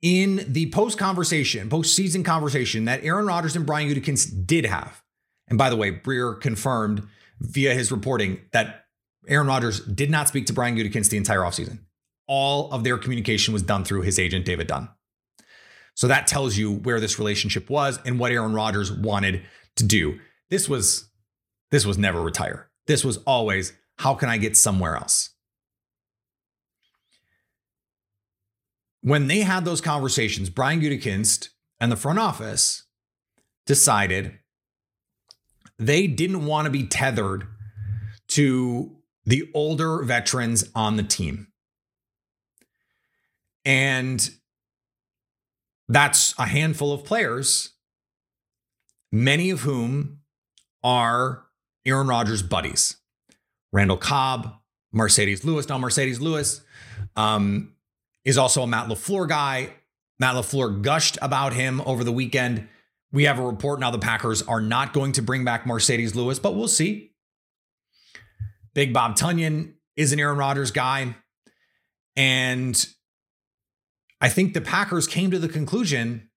in 0.01 0.45
the 0.47 0.69
post 0.71 0.97
conversation, 0.97 1.69
post 1.69 1.95
season 1.95 2.23
conversation 2.23 2.85
that 2.85 3.03
Aaron 3.03 3.25
Rodgers 3.25 3.55
and 3.55 3.65
Brian 3.65 3.89
Gutekunst 3.89 4.45
did 4.45 4.65
have, 4.65 5.01
and 5.47 5.57
by 5.57 5.69
the 5.69 5.75
way, 5.75 5.91
Breer 5.91 6.39
confirmed 6.39 7.07
via 7.39 7.73
his 7.73 7.91
reporting 7.91 8.39
that 8.51 8.85
Aaron 9.27 9.47
Rodgers 9.47 9.79
did 9.79 10.09
not 10.09 10.27
speak 10.27 10.45
to 10.47 10.53
Brian 10.53 10.75
Gutekunst 10.75 11.09
the 11.09 11.17
entire 11.17 11.39
offseason. 11.39 11.79
All 12.27 12.71
of 12.71 12.83
their 12.83 12.97
communication 12.97 13.53
was 13.53 13.61
done 13.61 13.83
through 13.83 14.01
his 14.01 14.17
agent, 14.19 14.45
David 14.45 14.67
Dunn. 14.67 14.89
So 15.95 16.07
that 16.07 16.27
tells 16.27 16.57
you 16.57 16.71
where 16.71 16.99
this 16.99 17.19
relationship 17.19 17.69
was 17.69 17.99
and 18.05 18.19
what 18.19 18.31
Aaron 18.31 18.53
Rodgers 18.53 18.91
wanted 18.91 19.43
to 19.77 19.83
do. 19.85 20.19
This 20.49 20.67
was 20.67 21.09
this 21.71 21.85
was 21.85 21.97
never 21.97 22.21
retire. 22.21 22.69
This 22.87 23.03
was 23.03 23.17
always 23.19 23.73
how 23.97 24.13
can 24.13 24.29
I 24.29 24.37
get 24.37 24.57
somewhere 24.57 24.95
else? 24.95 25.34
When 29.05 29.27
they 29.27 29.41
had 29.41 29.65
those 29.65 29.81
conversations, 29.81 30.49
Brian 30.49 30.81
Gutekunst 30.81 31.49
and 31.79 31.91
the 31.91 31.95
front 31.95 32.17
office 32.17 32.85
decided 33.67 34.39
they 35.77 36.07
didn't 36.07 36.47
want 36.47 36.65
to 36.65 36.71
be 36.71 36.87
tethered 36.87 37.45
to 38.29 38.97
the 39.23 39.47
older 39.53 40.01
veterans 40.01 40.71
on 40.73 40.97
the 40.97 41.03
team. 41.03 41.49
And 43.63 44.27
that's 45.87 46.33
a 46.39 46.47
handful 46.47 46.91
of 46.91 47.05
players, 47.05 47.73
many 49.11 49.51
of 49.51 49.59
whom 49.59 50.21
are 50.83 51.45
Aaron 51.85 52.07
Rodgers' 52.07 52.41
buddies. 52.41 52.95
Randall 53.71 53.97
Cobb, 53.97 54.55
Marcedes 54.91 55.45
Lewis. 55.45 55.69
Now, 55.69 55.77
Marcedes 55.77 56.19
Lewis 56.19 56.61
um, 57.15 57.74
is 58.25 58.37
also 58.37 58.63
a 58.63 58.67
Matt 58.67 58.89
LaFleur 58.89 59.29
guy. 59.29 59.69
Matt 60.19 60.35
LaFleur 60.35 60.81
gushed 60.81 61.17
about 61.21 61.53
him 61.53 61.81
over 61.81 62.03
the 62.03 62.11
weekend. 62.11 62.67
We 63.11 63.23
have 63.25 63.39
a 63.39 63.45
report 63.45 63.79
now 63.79 63.91
the 63.91 63.99
Packers 63.99 64.41
are 64.41 64.59
not 64.59 64.91
going 64.91 65.13
to 65.13 65.21
bring 65.21 65.45
back 65.45 65.63
Marcedes 65.63 66.15
Lewis, 66.15 66.39
but 66.39 66.55
we'll 66.55 66.67
see. 66.67 67.11
Big 68.73 68.91
Bob 68.91 69.15
Tonyan 69.15 69.75
is 69.95 70.11
an 70.11 70.19
Aaron 70.19 70.37
Rodgers 70.37 70.71
guy. 70.71 71.15
And 72.17 72.85
I 74.19 74.29
think 74.29 74.53
the 74.53 74.61
Packers 74.61 75.07
came 75.07 75.31
to 75.31 75.39
the 75.39 75.47
conclusion 75.47 76.29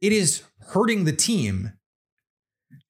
it 0.00 0.12
is 0.12 0.42
hurting 0.68 1.04
the 1.04 1.12
team 1.12 1.72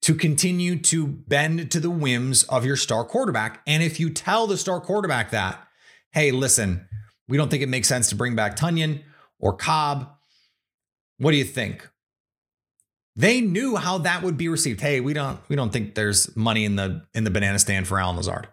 to 0.01 0.15
continue 0.15 0.77
to 0.77 1.07
bend 1.07 1.71
to 1.71 1.79
the 1.79 1.89
whims 1.89 2.43
of 2.43 2.65
your 2.65 2.75
star 2.75 3.03
quarterback. 3.03 3.61
And 3.65 3.81
if 3.81 3.99
you 3.99 4.09
tell 4.09 4.47
the 4.47 4.57
star 4.57 4.81
quarterback 4.81 5.31
that, 5.31 5.65
hey, 6.11 6.31
listen, 6.31 6.87
we 7.27 7.37
don't 7.37 7.49
think 7.49 7.63
it 7.63 7.69
makes 7.69 7.87
sense 7.87 8.09
to 8.09 8.15
bring 8.15 8.35
back 8.35 8.55
Tonyan 8.55 9.01
or 9.39 9.55
Cobb, 9.55 10.09
what 11.17 11.31
do 11.31 11.37
you 11.37 11.43
think? 11.43 11.89
They 13.15 13.39
knew 13.39 13.77
how 13.77 13.99
that 13.99 14.23
would 14.23 14.37
be 14.37 14.49
received. 14.49 14.81
Hey, 14.81 14.99
we 14.99 15.13
don't 15.13 15.39
we 15.47 15.55
don't 15.55 15.71
think 15.71 15.95
there's 15.95 16.35
money 16.35 16.65
in 16.65 16.75
the 16.75 17.05
in 17.13 17.23
the 17.23 17.31
banana 17.31 17.59
stand 17.59 17.87
for 17.87 17.99
Allen 17.99 18.17
Lazard. 18.17 18.49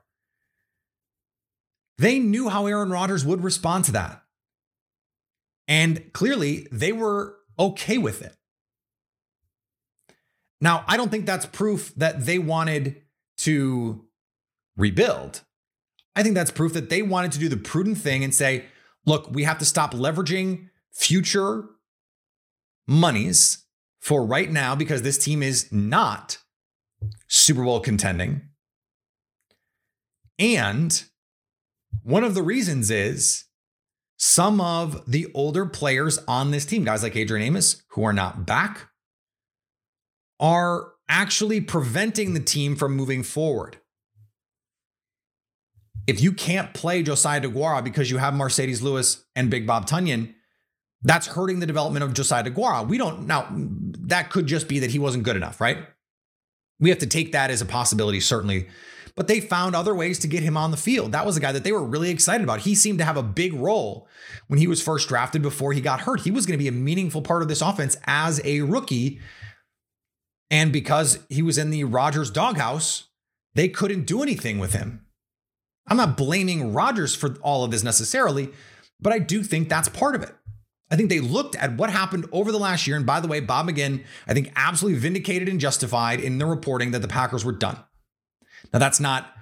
They 1.98 2.18
knew 2.18 2.48
how 2.48 2.66
Aaron 2.66 2.90
Rodgers 2.90 3.24
would 3.24 3.42
respond 3.42 3.84
to 3.86 3.92
that. 3.92 4.22
And 5.68 6.12
clearly, 6.12 6.66
they 6.70 6.92
were 6.92 7.36
okay 7.58 7.98
with 7.98 8.22
it. 8.22 8.36
Now, 10.60 10.84
I 10.86 10.96
don't 10.96 11.10
think 11.10 11.26
that's 11.26 11.46
proof 11.46 11.92
that 11.96 12.24
they 12.24 12.38
wanted 12.38 13.02
to 13.38 14.04
rebuild. 14.76 15.42
I 16.14 16.22
think 16.22 16.34
that's 16.34 16.50
proof 16.50 16.72
that 16.74 16.90
they 16.90 17.02
wanted 17.02 17.32
to 17.32 17.38
do 17.38 17.48
the 17.48 17.56
prudent 17.56 17.98
thing 17.98 18.22
and 18.22 18.34
say, 18.34 18.66
look, 19.06 19.30
we 19.30 19.44
have 19.44 19.58
to 19.58 19.64
stop 19.64 19.92
leveraging 19.92 20.68
future 20.90 21.64
monies 22.86 23.64
for 24.00 24.24
right 24.24 24.50
now 24.50 24.74
because 24.74 25.02
this 25.02 25.18
team 25.18 25.42
is 25.42 25.72
not 25.72 26.38
Super 27.28 27.64
Bowl 27.64 27.80
contending. 27.80 28.42
And 30.38 31.04
one 32.02 32.24
of 32.24 32.34
the 32.34 32.42
reasons 32.42 32.90
is 32.90 33.44
some 34.16 34.60
of 34.60 35.10
the 35.10 35.28
older 35.34 35.66
players 35.66 36.18
on 36.28 36.50
this 36.50 36.64
team, 36.64 36.84
guys 36.84 37.02
like 37.02 37.16
Adrian 37.16 37.46
Amos, 37.46 37.82
who 37.90 38.04
are 38.04 38.12
not 38.12 38.46
back, 38.46 38.88
are 40.38 40.92
actually 41.08 41.60
preventing 41.60 42.34
the 42.34 42.40
team 42.40 42.76
from 42.76 42.96
moving 42.96 43.22
forward. 43.22 43.78
If 46.06 46.20
you 46.20 46.32
can't 46.32 46.74
play 46.74 47.02
Josiah 47.02 47.40
DeGuara 47.40 47.84
because 47.84 48.10
you 48.10 48.18
have 48.18 48.34
Marcedes 48.34 48.82
Lewis 48.82 49.24
and 49.36 49.50
Big 49.50 49.66
Bob 49.66 49.86
Tonyan, 49.86 50.34
that's 51.02 51.28
hurting 51.28 51.60
the 51.60 51.66
development 51.66 52.04
of 52.04 52.14
Josiah 52.14 52.44
DeGuara. 52.44 52.86
We 52.86 52.98
don't 52.98 53.26
now 53.26 53.46
that 53.52 54.30
could 54.30 54.46
just 54.46 54.68
be 54.68 54.78
that 54.80 54.90
he 54.90 54.98
wasn't 54.98 55.24
good 55.24 55.36
enough, 55.36 55.60
right? 55.60 55.78
We 56.80 56.90
have 56.90 56.98
to 56.98 57.06
take 57.06 57.32
that 57.32 57.50
as 57.50 57.60
a 57.60 57.66
possibility, 57.66 58.20
certainly. 58.20 58.68
But 59.14 59.28
they 59.28 59.40
found 59.40 59.76
other 59.76 59.94
ways 59.94 60.18
to 60.20 60.26
get 60.26 60.42
him 60.42 60.56
on 60.56 60.70
the 60.70 60.76
field. 60.76 61.12
That 61.12 61.26
was 61.26 61.36
a 61.36 61.40
guy 61.40 61.52
that 61.52 61.64
they 61.64 61.72
were 61.72 61.84
really 61.84 62.10
excited 62.10 62.42
about. 62.42 62.60
He 62.60 62.74
seemed 62.74 62.98
to 62.98 63.04
have 63.04 63.16
a 63.16 63.22
big 63.22 63.52
role 63.52 64.08
when 64.48 64.58
he 64.58 64.66
was 64.66 64.82
first 64.82 65.08
drafted 65.08 65.42
before 65.42 65.72
he 65.74 65.80
got 65.80 66.00
hurt. 66.00 66.20
He 66.20 66.30
was 66.30 66.46
going 66.46 66.58
to 66.58 66.62
be 66.62 66.68
a 66.68 66.72
meaningful 66.72 67.20
part 67.20 67.42
of 67.42 67.48
this 67.48 67.60
offense 67.60 67.96
as 68.04 68.40
a 68.44 68.62
rookie. 68.62 69.20
And 70.50 70.72
because 70.72 71.18
he 71.28 71.42
was 71.42 71.58
in 71.58 71.70
the 71.70 71.84
Rodgers 71.84 72.30
doghouse, 72.30 73.08
they 73.54 73.68
couldn't 73.68 74.06
do 74.06 74.22
anything 74.22 74.58
with 74.58 74.72
him. 74.72 75.04
I'm 75.86 75.96
not 75.96 76.16
blaming 76.16 76.72
Rodgers 76.72 77.14
for 77.14 77.36
all 77.42 77.64
of 77.64 77.70
this 77.70 77.82
necessarily, 77.82 78.50
but 79.00 79.12
I 79.12 79.18
do 79.18 79.42
think 79.42 79.68
that's 79.68 79.88
part 79.88 80.14
of 80.14 80.22
it. 80.22 80.34
I 80.90 80.96
think 80.96 81.08
they 81.08 81.20
looked 81.20 81.56
at 81.56 81.76
what 81.76 81.90
happened 81.90 82.26
over 82.32 82.52
the 82.52 82.58
last 82.58 82.86
year. 82.86 82.96
And 82.96 83.06
by 83.06 83.20
the 83.20 83.28
way, 83.28 83.40
Bob 83.40 83.68
McGinn, 83.68 84.04
I 84.28 84.34
think, 84.34 84.52
absolutely 84.54 85.00
vindicated 85.00 85.48
and 85.48 85.58
justified 85.58 86.20
in 86.20 86.38
the 86.38 86.46
reporting 86.46 86.90
that 86.90 87.00
the 87.00 87.08
Packers 87.08 87.44
were 87.44 87.52
done. 87.52 87.78
Now, 88.72 88.78
that's 88.78 89.00
not 89.00 89.32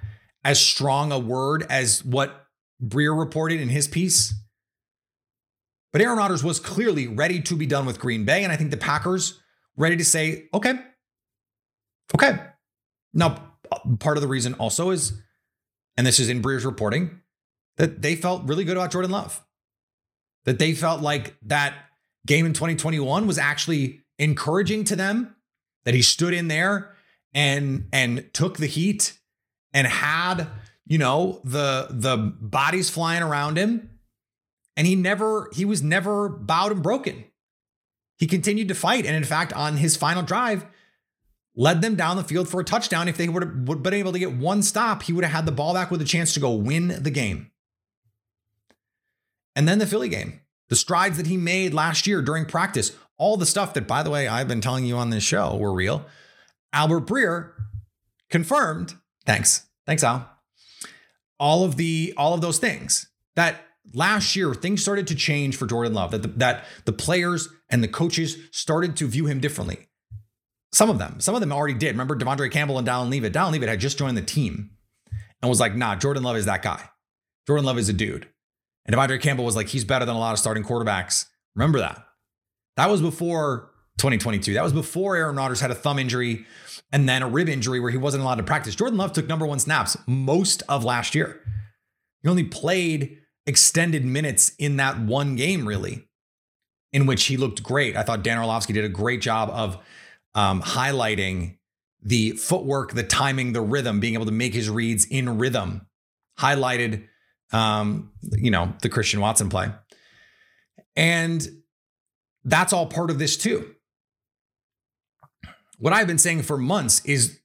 as 0.44 0.60
strong 0.60 1.12
a 1.12 1.18
word 1.18 1.66
as 1.68 2.04
what 2.04 2.46
Breer 2.82 3.18
reported 3.18 3.60
in 3.60 3.68
his 3.68 3.88
piece. 3.88 4.32
But 5.92 6.02
Aaron 6.02 6.18
Rodgers 6.18 6.44
was 6.44 6.60
clearly 6.60 7.08
ready 7.08 7.42
to 7.42 7.56
be 7.56 7.66
done 7.66 7.84
with 7.84 7.98
Green 7.98 8.24
Bay. 8.24 8.44
And 8.44 8.52
I 8.52 8.56
think 8.56 8.70
the 8.70 8.76
Packers 8.76 9.40
ready 9.76 9.96
to 9.96 10.04
say, 10.04 10.48
okay, 10.54 10.74
okay. 12.14 12.38
Now, 13.12 13.54
part 13.98 14.16
of 14.16 14.20
the 14.20 14.28
reason 14.28 14.54
also 14.54 14.90
is, 14.90 15.20
and 15.96 16.06
this 16.06 16.18
is 16.18 16.28
in 16.28 16.40
Breer's 16.40 16.64
reporting, 16.64 17.20
that 17.76 18.02
they 18.02 18.16
felt 18.16 18.44
really 18.44 18.64
good 18.64 18.76
about 18.76 18.92
Jordan 18.92 19.10
Love. 19.10 19.44
That 20.44 20.58
they 20.58 20.72
felt 20.72 21.02
like 21.02 21.36
that 21.42 21.74
game 22.26 22.46
in 22.46 22.52
2021 22.52 23.26
was 23.26 23.38
actually 23.38 24.02
encouraging 24.18 24.84
to 24.84 24.96
them 24.96 25.34
that 25.84 25.94
he 25.94 26.02
stood 26.02 26.34
in 26.34 26.48
there 26.48 26.94
and 27.32 27.88
and 27.92 28.32
took 28.32 28.58
the 28.58 28.66
heat 28.66 29.18
and 29.72 29.86
had 29.86 30.48
you 30.86 30.98
know 30.98 31.40
the 31.44 31.88
the 31.90 32.16
bodies 32.16 32.90
flying 32.90 33.22
around 33.22 33.56
him. 33.56 33.90
And 34.76 34.86
he 34.86 34.96
never 34.96 35.50
he 35.52 35.64
was 35.64 35.82
never 35.82 36.28
bowed 36.28 36.72
and 36.72 36.82
broken. 36.82 37.24
He 38.18 38.26
continued 38.26 38.68
to 38.68 38.74
fight. 38.74 39.06
And 39.06 39.16
in 39.16 39.24
fact 39.24 39.52
on 39.52 39.76
his 39.76 39.96
final 39.96 40.22
drive 40.22 40.66
led 41.56 41.82
them 41.82 41.96
down 41.96 42.16
the 42.16 42.24
field 42.24 42.48
for 42.48 42.60
a 42.60 42.64
touchdown 42.64 43.08
if 43.08 43.16
they 43.16 43.28
would 43.28 43.42
have 43.42 43.82
been 43.82 43.94
able 43.94 44.12
to 44.12 44.18
get 44.18 44.32
one 44.32 44.62
stop 44.62 45.02
he 45.02 45.12
would 45.12 45.24
have 45.24 45.32
had 45.32 45.46
the 45.46 45.52
ball 45.52 45.74
back 45.74 45.90
with 45.90 46.00
a 46.00 46.04
chance 46.04 46.32
to 46.32 46.40
go 46.40 46.52
win 46.52 47.02
the 47.02 47.10
game 47.10 47.50
and 49.60 49.68
then 49.68 49.78
the 49.78 49.86
Philly 49.86 50.08
game, 50.08 50.40
the 50.68 50.76
strides 50.76 51.16
that 51.16 51.26
he 51.26 51.36
made 51.36 51.74
last 51.74 52.06
year 52.06 52.22
during 52.22 52.46
practice, 52.46 52.92
all 53.18 53.36
the 53.36 53.44
stuff 53.44 53.74
that, 53.74 53.86
by 53.86 54.02
the 54.02 54.08
way, 54.10 54.28
I've 54.28 54.48
been 54.48 54.62
telling 54.62 54.86
you 54.86 54.96
on 54.96 55.10
this 55.10 55.22
show 55.22 55.54
were 55.56 55.72
real. 55.72 56.06
Albert 56.72 57.06
Breer 57.06 57.52
confirmed. 58.30 58.94
Thanks. 59.26 59.66
Thanks, 59.86 60.04
Al. 60.04 60.26
All 61.38 61.64
of 61.64 61.76
the 61.76 62.14
all 62.16 62.32
of 62.32 62.40
those 62.40 62.58
things 62.58 63.10
that 63.36 63.60
last 63.92 64.34
year 64.34 64.54
things 64.54 64.80
started 64.80 65.06
to 65.08 65.14
change 65.14 65.56
for 65.56 65.66
Jordan 65.66 65.92
Love. 65.92 66.12
That 66.12 66.22
the, 66.22 66.28
that 66.28 66.64
the 66.86 66.92
players 66.94 67.48
and 67.68 67.82
the 67.82 67.88
coaches 67.88 68.38
started 68.52 68.96
to 68.96 69.08
view 69.08 69.26
him 69.26 69.40
differently. 69.40 69.89
Some 70.72 70.90
of 70.90 70.98
them, 70.98 71.20
some 71.20 71.34
of 71.34 71.40
them 71.40 71.52
already 71.52 71.74
did. 71.74 71.92
Remember 71.92 72.16
De'Vondre 72.16 72.50
Campbell 72.50 72.78
and 72.78 72.86
Dallin 72.86 73.10
Leavitt. 73.10 73.32
Dallin 73.32 73.52
Leavitt 73.52 73.68
had 73.68 73.80
just 73.80 73.98
joined 73.98 74.16
the 74.16 74.22
team 74.22 74.70
and 75.42 75.48
was 75.48 75.60
like, 75.60 75.74
"Nah, 75.74 75.96
Jordan 75.96 76.22
Love 76.22 76.36
is 76.36 76.44
that 76.44 76.62
guy. 76.62 76.90
Jordan 77.46 77.64
Love 77.64 77.78
is 77.78 77.88
a 77.88 77.92
dude." 77.92 78.28
And 78.86 78.96
De'Vondre 78.96 79.20
Campbell 79.20 79.44
was 79.44 79.56
like, 79.56 79.68
he's 79.68 79.84
better 79.84 80.04
than 80.04 80.16
a 80.16 80.18
lot 80.18 80.32
of 80.32 80.38
starting 80.38 80.64
quarterbacks. 80.64 81.26
Remember 81.54 81.78
that. 81.78 82.04
That 82.76 82.90
was 82.90 83.00
before 83.00 83.70
2022. 83.98 84.54
That 84.54 84.64
was 84.64 84.72
before 84.72 85.16
Aaron 85.16 85.36
Rodgers 85.36 85.60
had 85.60 85.70
a 85.70 85.74
thumb 85.74 85.98
injury 85.98 86.46
and 86.92 87.08
then 87.08 87.22
a 87.22 87.28
rib 87.28 87.48
injury 87.48 87.78
where 87.78 87.90
he 87.90 87.98
wasn't 87.98 88.22
allowed 88.22 88.36
to 88.36 88.42
practice. 88.42 88.74
Jordan 88.74 88.98
Love 88.98 89.12
took 89.12 89.28
number 89.28 89.46
one 89.46 89.58
snaps 89.58 89.96
most 90.06 90.62
of 90.68 90.84
last 90.84 91.14
year. 91.14 91.40
He 92.22 92.28
only 92.28 92.44
played 92.44 93.18
extended 93.46 94.04
minutes 94.04 94.52
in 94.58 94.76
that 94.76 94.98
one 95.00 95.36
game, 95.36 95.68
really, 95.68 96.08
in 96.92 97.06
which 97.06 97.26
he 97.26 97.36
looked 97.36 97.62
great. 97.62 97.96
I 97.96 98.02
thought 98.02 98.22
Dan 98.22 98.38
Orlovsky 98.38 98.72
did 98.72 98.84
a 98.84 98.88
great 98.88 99.20
job 99.20 99.50
of 99.50 99.78
um, 100.34 100.62
highlighting 100.62 101.58
the 102.02 102.32
footwork, 102.32 102.92
the 102.92 103.02
timing, 103.02 103.52
the 103.52 103.60
rhythm, 103.60 104.00
being 104.00 104.14
able 104.14 104.26
to 104.26 104.32
make 104.32 104.54
his 104.54 104.70
reads 104.70 105.04
in 105.06 105.38
rhythm. 105.38 105.86
Highlighted 106.38 107.06
um, 107.52 108.12
you 108.22 108.50
know, 108.50 108.74
the 108.82 108.88
Christian 108.88 109.20
Watson 109.20 109.48
play. 109.48 109.70
And 110.96 111.46
that's 112.44 112.72
all 112.72 112.86
part 112.86 113.10
of 113.10 113.18
this 113.18 113.36
too. 113.36 113.74
What 115.78 115.92
I've 115.92 116.06
been 116.06 116.18
saying 116.18 116.42
for 116.42 116.58
months 116.58 117.04
is 117.04 117.40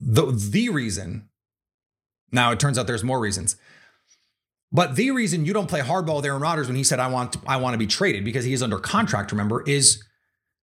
the 0.00 0.26
the 0.32 0.70
reason. 0.70 1.28
Now 2.32 2.52
it 2.52 2.60
turns 2.60 2.78
out 2.78 2.86
there's 2.86 3.04
more 3.04 3.20
reasons. 3.20 3.56
But 4.72 4.94
the 4.94 5.10
reason 5.10 5.44
you 5.44 5.52
don't 5.52 5.68
play 5.68 5.80
hardball 5.80 6.16
with 6.16 6.26
Aaron 6.26 6.42
Rodgers 6.42 6.68
when 6.68 6.76
he 6.76 6.84
said 6.84 7.00
I 7.00 7.08
want 7.08 7.36
I 7.46 7.56
want 7.56 7.74
to 7.74 7.78
be 7.78 7.86
traded 7.86 8.24
because 8.24 8.44
he 8.44 8.52
is 8.52 8.62
under 8.62 8.78
contract, 8.78 9.32
remember, 9.32 9.62
is 9.62 10.02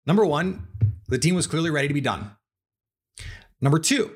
number 0.06 0.26
1, 0.26 0.68
the 1.08 1.18
team 1.18 1.36
was 1.36 1.48
clearly 1.48 1.70
ready 1.70 1.88
to 1.88 1.94
be 1.94 2.02
done. 2.02 2.32
Number 3.62 3.80
2, 3.80 4.12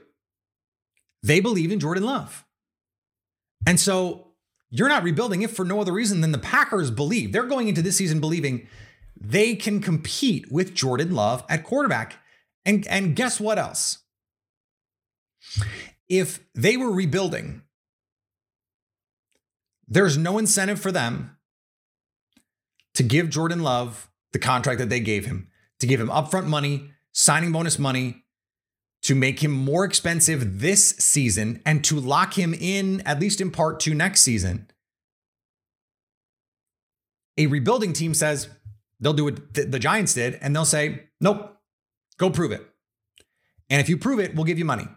they 1.23 1.39
believe 1.39 1.71
in 1.71 1.79
Jordan 1.79 2.03
Love. 2.03 2.45
And 3.65 3.79
so 3.79 4.27
you're 4.69 4.89
not 4.89 5.03
rebuilding 5.03 5.41
if 5.41 5.51
for 5.51 5.65
no 5.65 5.81
other 5.81 5.91
reason 5.91 6.21
than 6.21 6.31
the 6.31 6.37
Packers 6.37 6.91
believe. 6.91 7.31
They're 7.31 7.43
going 7.43 7.67
into 7.67 7.81
this 7.81 7.97
season 7.97 8.19
believing 8.19 8.67
they 9.19 9.55
can 9.55 9.81
compete 9.81 10.51
with 10.51 10.73
Jordan 10.73 11.13
Love 11.13 11.43
at 11.49 11.63
quarterback. 11.63 12.17
And, 12.65 12.87
and 12.87 13.15
guess 13.15 13.39
what 13.39 13.57
else? 13.57 13.99
If 16.07 16.39
they 16.55 16.77
were 16.77 16.91
rebuilding, 16.91 17.63
there's 19.87 20.17
no 20.17 20.37
incentive 20.37 20.79
for 20.79 20.91
them 20.91 21.37
to 22.93 23.03
give 23.03 23.29
Jordan 23.29 23.61
Love 23.61 24.09
the 24.31 24.39
contract 24.39 24.79
that 24.79 24.89
they 24.89 24.99
gave 24.99 25.25
him, 25.25 25.48
to 25.79 25.87
give 25.87 25.99
him 25.99 26.09
upfront 26.09 26.47
money, 26.47 26.91
signing 27.11 27.51
bonus 27.51 27.79
money, 27.79 28.23
to 29.01 29.15
make 29.15 29.41
him 29.41 29.51
more 29.51 29.85
expensive 29.85 30.59
this 30.59 30.89
season 30.97 31.61
and 31.65 31.83
to 31.85 31.99
lock 31.99 32.37
him 32.37 32.53
in, 32.53 33.01
at 33.01 33.19
least 33.19 33.39
in 33.39 33.49
part, 33.49 33.79
to 33.81 33.93
next 33.93 34.21
season. 34.21 34.67
A 37.37 37.47
rebuilding 37.47 37.93
team 37.93 38.13
says 38.13 38.49
they'll 38.99 39.13
do 39.13 39.23
what 39.23 39.53
the 39.53 39.79
Giants 39.79 40.13
did, 40.13 40.37
and 40.41 40.53
they'll 40.53 40.65
say, 40.65 41.03
nope, 41.21 41.57
go 42.17 42.29
prove 42.29 42.51
it. 42.51 42.61
And 43.69 43.79
if 43.79 43.87
you 43.87 43.97
prove 43.97 44.19
it, 44.19 44.35
we'll 44.35 44.45
give 44.45 44.59
you 44.59 44.65
money. 44.65 44.87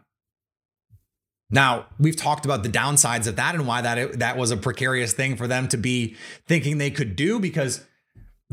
Now, 1.50 1.86
we've 2.00 2.16
talked 2.16 2.46
about 2.46 2.62
the 2.62 2.70
downsides 2.70 3.26
of 3.26 3.36
that 3.36 3.54
and 3.54 3.66
why 3.66 3.82
that, 3.82 4.18
that 4.18 4.38
was 4.38 4.50
a 4.50 4.56
precarious 4.56 5.12
thing 5.12 5.36
for 5.36 5.46
them 5.46 5.68
to 5.68 5.76
be 5.76 6.16
thinking 6.48 6.78
they 6.78 6.90
could 6.90 7.14
do 7.14 7.38
because 7.38 7.84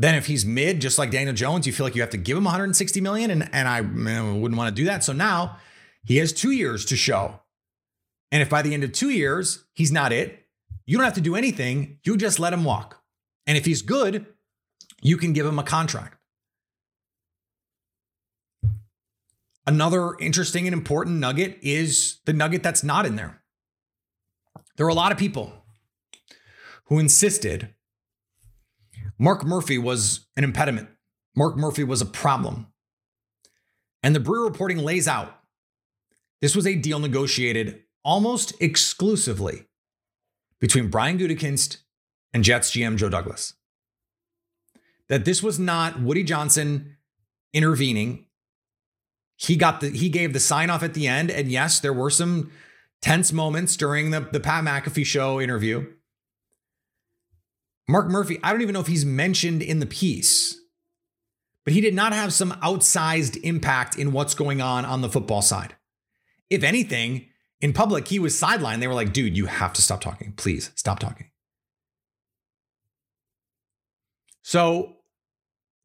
then 0.00 0.14
if 0.14 0.24
he's 0.24 0.46
mid, 0.46 0.80
just 0.80 0.98
like 0.98 1.10
Daniel 1.10 1.34
Jones, 1.34 1.66
you 1.66 1.74
feel 1.74 1.84
like 1.84 1.94
you 1.94 2.00
have 2.00 2.10
to 2.10 2.16
give 2.16 2.34
him 2.34 2.44
160 2.44 3.02
million, 3.02 3.30
and 3.30 3.50
and 3.52 3.68
I 3.68 3.82
man, 3.82 4.40
wouldn't 4.40 4.56
want 4.56 4.74
to 4.74 4.82
do 4.82 4.86
that. 4.86 5.04
So 5.04 5.12
now 5.12 5.58
he 6.06 6.16
has 6.16 6.32
two 6.32 6.52
years 6.52 6.86
to 6.86 6.96
show, 6.96 7.40
and 8.32 8.40
if 8.40 8.48
by 8.48 8.62
the 8.62 8.72
end 8.72 8.82
of 8.82 8.92
two 8.92 9.10
years 9.10 9.66
he's 9.74 9.92
not 9.92 10.10
it, 10.10 10.46
you 10.86 10.96
don't 10.96 11.04
have 11.04 11.14
to 11.14 11.20
do 11.20 11.36
anything. 11.36 11.98
You 12.02 12.16
just 12.16 12.40
let 12.40 12.54
him 12.54 12.64
walk, 12.64 13.02
and 13.46 13.58
if 13.58 13.66
he's 13.66 13.82
good, 13.82 14.24
you 15.02 15.18
can 15.18 15.34
give 15.34 15.44
him 15.44 15.58
a 15.58 15.62
contract. 15.62 16.16
Another 19.66 20.14
interesting 20.18 20.66
and 20.66 20.72
important 20.72 21.18
nugget 21.18 21.58
is 21.60 22.20
the 22.24 22.32
nugget 22.32 22.62
that's 22.62 22.82
not 22.82 23.04
in 23.04 23.16
there. 23.16 23.42
There 24.78 24.86
are 24.86 24.90
a 24.90 24.94
lot 24.94 25.12
of 25.12 25.18
people 25.18 25.52
who 26.86 26.98
insisted 26.98 27.74
Mark 29.20 29.44
Murphy 29.44 29.76
was 29.76 30.26
an 30.34 30.44
impediment. 30.44 30.88
Mark 31.36 31.54
Murphy 31.54 31.84
was 31.84 32.00
a 32.00 32.06
problem. 32.06 32.68
And 34.02 34.16
the 34.16 34.20
Breer 34.20 34.42
reporting 34.42 34.78
lays 34.78 35.06
out 35.06 35.36
this 36.40 36.56
was 36.56 36.66
a 36.66 36.74
deal 36.74 36.98
negotiated 36.98 37.82
almost 38.02 38.54
exclusively 38.62 39.66
between 40.58 40.88
Brian 40.88 41.18
Gutekunst 41.18 41.82
and 42.32 42.42
Jets 42.42 42.70
GM 42.70 42.96
Joe 42.96 43.10
Douglas. 43.10 43.52
That 45.10 45.26
this 45.26 45.42
was 45.42 45.58
not 45.58 46.00
Woody 46.00 46.24
Johnson 46.24 46.96
intervening. 47.52 48.24
He 49.36 49.54
got 49.56 49.82
the 49.82 49.90
he 49.90 50.08
gave 50.08 50.32
the 50.32 50.40
sign 50.40 50.70
off 50.70 50.82
at 50.82 50.94
the 50.94 51.06
end 51.06 51.30
and 51.30 51.52
yes, 51.52 51.78
there 51.78 51.92
were 51.92 52.10
some 52.10 52.50
tense 53.02 53.34
moments 53.34 53.76
during 53.76 54.12
the, 54.12 54.20
the 54.20 54.40
Pat 54.40 54.64
McAfee 54.64 55.04
show 55.04 55.38
interview. 55.38 55.86
Mark 57.90 58.08
Murphy, 58.08 58.38
I 58.42 58.52
don't 58.52 58.62
even 58.62 58.72
know 58.72 58.80
if 58.80 58.86
he's 58.86 59.04
mentioned 59.04 59.62
in 59.62 59.80
the 59.80 59.86
piece, 59.86 60.58
but 61.64 61.74
he 61.74 61.80
did 61.80 61.94
not 61.94 62.12
have 62.12 62.32
some 62.32 62.52
outsized 62.62 63.40
impact 63.42 63.98
in 63.98 64.12
what's 64.12 64.34
going 64.34 64.60
on 64.60 64.84
on 64.84 65.00
the 65.00 65.08
football 65.08 65.42
side. 65.42 65.74
If 66.48 66.62
anything, 66.62 67.26
in 67.60 67.72
public, 67.72 68.08
he 68.08 68.18
was 68.18 68.34
sidelined. 68.34 68.80
They 68.80 68.88
were 68.88 68.94
like, 68.94 69.12
dude, 69.12 69.36
you 69.36 69.46
have 69.46 69.72
to 69.74 69.82
stop 69.82 70.00
talking. 70.00 70.32
Please 70.36 70.70
stop 70.74 70.98
talking. 70.98 71.30
So 74.42 74.96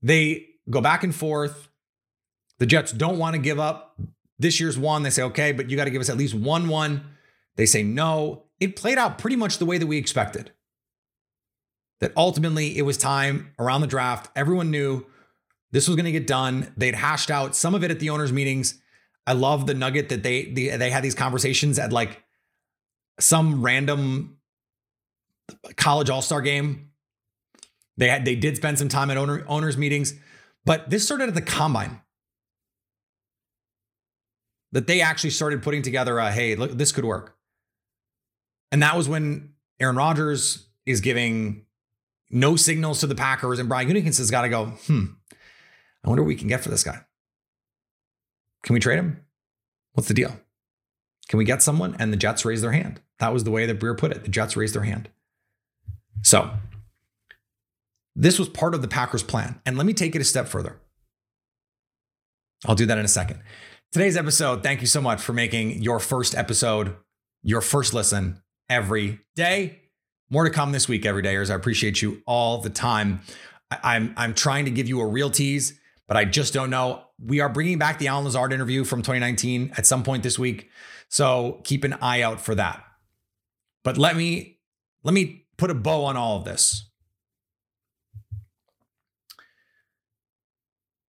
they 0.01 0.45
go 0.69 0.81
back 0.81 1.03
and 1.03 1.13
forth. 1.13 1.69
The 2.59 2.65
Jets 2.65 2.91
don't 2.91 3.19
want 3.19 3.35
to 3.35 3.41
give 3.41 3.59
up 3.59 3.99
this 4.39 4.59
year's 4.59 4.77
one. 4.77 5.03
They 5.03 5.09
say, 5.09 5.23
okay, 5.23 5.51
but 5.51 5.69
you 5.69 5.75
got 5.75 5.85
to 5.85 5.91
give 5.91 6.01
us 6.01 6.09
at 6.09 6.17
least 6.17 6.33
one 6.33 6.69
one. 6.69 7.03
They 7.57 7.65
say 7.65 7.83
no. 7.83 8.45
It 8.59 8.75
played 8.75 8.97
out 8.97 9.17
pretty 9.17 9.35
much 9.35 9.57
the 9.57 9.65
way 9.65 9.77
that 9.77 9.87
we 9.87 9.97
expected. 9.97 10.51
That 12.05 12.13
ultimately 12.15 12.77
it 12.77 12.83
was 12.83 12.99
time 12.99 13.51
around 13.57 13.81
the 13.81 13.87
draft. 13.87 14.29
Everyone 14.35 14.69
knew 14.69 15.07
this 15.71 15.87
was 15.87 15.95
going 15.95 16.05
to 16.05 16.11
get 16.11 16.27
done. 16.27 16.71
They'd 16.77 16.93
hashed 16.93 17.31
out 17.31 17.55
some 17.55 17.73
of 17.73 17.83
it 17.83 17.89
at 17.89 17.99
the 17.99 18.11
owners' 18.11 18.31
meetings. 18.31 18.79
I 19.25 19.33
love 19.33 19.65
the 19.65 19.73
nugget 19.73 20.09
that 20.09 20.21
they 20.21 20.45
they, 20.51 20.77
they 20.77 20.91
had 20.91 21.03
these 21.03 21.15
conversations 21.15 21.79
at 21.79 21.91
like 21.91 22.23
some 23.19 23.63
random 23.63 24.37
college 25.77 26.11
all-star 26.11 26.41
game. 26.41 26.91
They 27.97 28.09
had 28.09 28.23
they 28.23 28.35
did 28.35 28.55
spend 28.55 28.77
some 28.77 28.87
time 28.87 29.09
at 29.09 29.17
owner, 29.17 29.43
owners 29.47 29.75
meetings, 29.75 30.13
but 30.63 30.91
this 30.91 31.03
started 31.03 31.29
at 31.29 31.33
the 31.33 31.41
combine. 31.41 32.01
That 34.73 34.85
they 34.85 35.01
actually 35.01 35.31
started 35.31 35.63
putting 35.63 35.81
together 35.81 36.19
a 36.19 36.31
hey, 36.31 36.55
look, 36.55 36.73
this 36.73 36.91
could 36.91 37.05
work. 37.05 37.35
And 38.71 38.83
that 38.83 38.95
was 38.95 39.09
when 39.09 39.55
Aaron 39.79 39.95
Rodgers 39.95 40.67
is 40.85 41.01
giving 41.01 41.64
no 42.35 42.55
signals 42.57 42.99
to 42.99 43.07
the 43.07 43.15
Packers, 43.15 43.59
and 43.59 43.69
Brian 43.69 43.87
Gutekunst 43.89 44.17
has 44.17 44.29
got 44.29 44.41
to 44.41 44.49
go, 44.49 44.65
hmm, 44.65 45.05
I 46.03 46.09
wonder 46.09 46.21
what 46.21 46.27
we 46.27 46.35
can 46.35 46.49
get 46.49 46.61
for 46.61 46.69
this 46.69 46.83
guy. 46.83 46.99
Can 48.63 48.73
we 48.73 48.79
trade 48.79 48.99
him? 48.99 49.25
What's 49.93 50.09
the 50.09 50.13
deal? 50.13 50.37
Can 51.29 51.37
we 51.37 51.45
get 51.45 51.63
someone? 51.63 51.95
And 51.97 52.11
the 52.11 52.17
Jets 52.17 52.43
raised 52.43 52.61
their 52.61 52.73
hand. 52.73 53.01
That 53.19 53.33
was 53.33 53.45
the 53.45 53.51
way 53.51 53.65
that 53.65 53.79
Breer 53.79 53.97
put 53.97 54.11
it. 54.11 54.23
The 54.23 54.29
Jets 54.29 54.57
raised 54.57 54.75
their 54.75 54.83
hand. 54.83 55.09
So 56.21 56.51
this 58.15 58.37
was 58.37 58.49
part 58.49 58.75
of 58.75 58.81
the 58.81 58.87
Packers' 58.87 59.23
plan. 59.23 59.61
And 59.65 59.77
let 59.77 59.85
me 59.85 59.93
take 59.93 60.15
it 60.15 60.21
a 60.21 60.25
step 60.25 60.47
further. 60.47 60.77
I'll 62.65 62.75
do 62.75 62.85
that 62.85 62.97
in 62.97 63.05
a 63.05 63.09
second. 63.09 63.39
Today's 63.91 64.17
episode, 64.17 64.61
thank 64.61 64.81
you 64.81 64.87
so 64.87 64.99
much 64.99 65.21
for 65.21 65.31
making 65.31 65.81
your 65.81 65.99
first 65.99 66.35
episode, 66.35 66.95
your 67.43 67.61
first 67.61 67.93
listen 67.93 68.41
every 68.69 69.21
day. 69.35 69.84
More 70.35 70.43
to 70.43 70.49
come 70.49 70.73
this 70.73 70.89
week, 70.89 71.03
everydayers. 71.03 71.49
I 71.49 71.55
appreciate 71.55 72.01
you 72.01 72.21
all 72.25 72.57
the 72.57 72.69
time. 72.69 73.21
I, 73.71 73.95
I'm, 73.95 74.13
I'm 74.17 74.33
trying 74.33 74.65
to 74.65 74.71
give 74.71 74.89
you 74.89 74.99
a 74.99 75.05
real 75.05 75.29
tease, 75.29 75.79
but 76.09 76.17
I 76.17 76.25
just 76.25 76.53
don't 76.53 76.69
know. 76.69 77.05
We 77.17 77.39
are 77.39 77.47
bringing 77.47 77.77
back 77.77 77.99
the 77.99 78.09
Allen 78.09 78.25
Lazard 78.25 78.51
interview 78.51 78.83
from 78.83 78.99
2019 78.99 79.71
at 79.77 79.85
some 79.85 80.03
point 80.03 80.23
this 80.23 80.37
week. 80.37 80.69
So 81.07 81.61
keep 81.63 81.85
an 81.85 81.93
eye 82.01 82.21
out 82.21 82.41
for 82.41 82.53
that. 82.53 82.83
But 83.85 83.97
let 83.97 84.17
me 84.17 84.59
let 85.03 85.13
me 85.13 85.45
put 85.55 85.71
a 85.71 85.73
bow 85.73 86.03
on 86.03 86.17
all 86.17 86.35
of 86.39 86.43
this. 86.43 86.89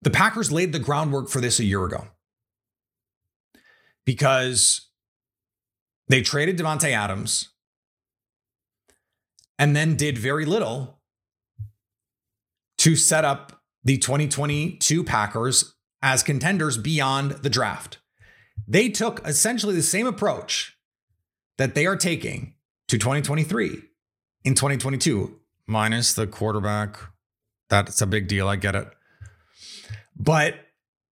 The 0.03 0.11
Packers 0.11 0.51
laid 0.51 0.71
the 0.71 0.77
groundwork 0.77 1.29
for 1.29 1.41
this 1.41 1.59
a 1.59 1.63
year 1.63 1.83
ago 1.83 2.09
because 4.05 4.81
they 6.09 6.21
traded 6.21 6.59
Davante 6.59 6.91
Adams 6.91 7.49
and 9.57 9.75
then 9.75 9.95
did 9.95 10.17
very 10.17 10.45
little 10.45 10.99
to 12.77 12.95
set 12.95 13.25
up 13.25 13.61
the 13.83 13.97
2022 13.97 15.03
Packers 15.03 15.75
as 16.01 16.23
contenders 16.23 16.77
beyond 16.77 17.31
the 17.31 17.49
draft. 17.49 17.99
They 18.67 18.89
took 18.89 19.25
essentially 19.27 19.75
the 19.75 19.83
same 19.83 20.07
approach 20.07 20.77
that 21.57 21.75
they 21.75 21.85
are 21.85 21.95
taking 21.95 22.55
to 22.87 22.97
2023 22.97 23.81
in 24.43 24.55
2022, 24.55 25.39
minus 25.67 26.13
the 26.13 26.27
quarterback. 26.27 26.97
That's 27.69 28.01
a 28.01 28.07
big 28.07 28.27
deal. 28.27 28.47
I 28.47 28.55
get 28.55 28.75
it. 28.75 28.87
But 30.15 30.55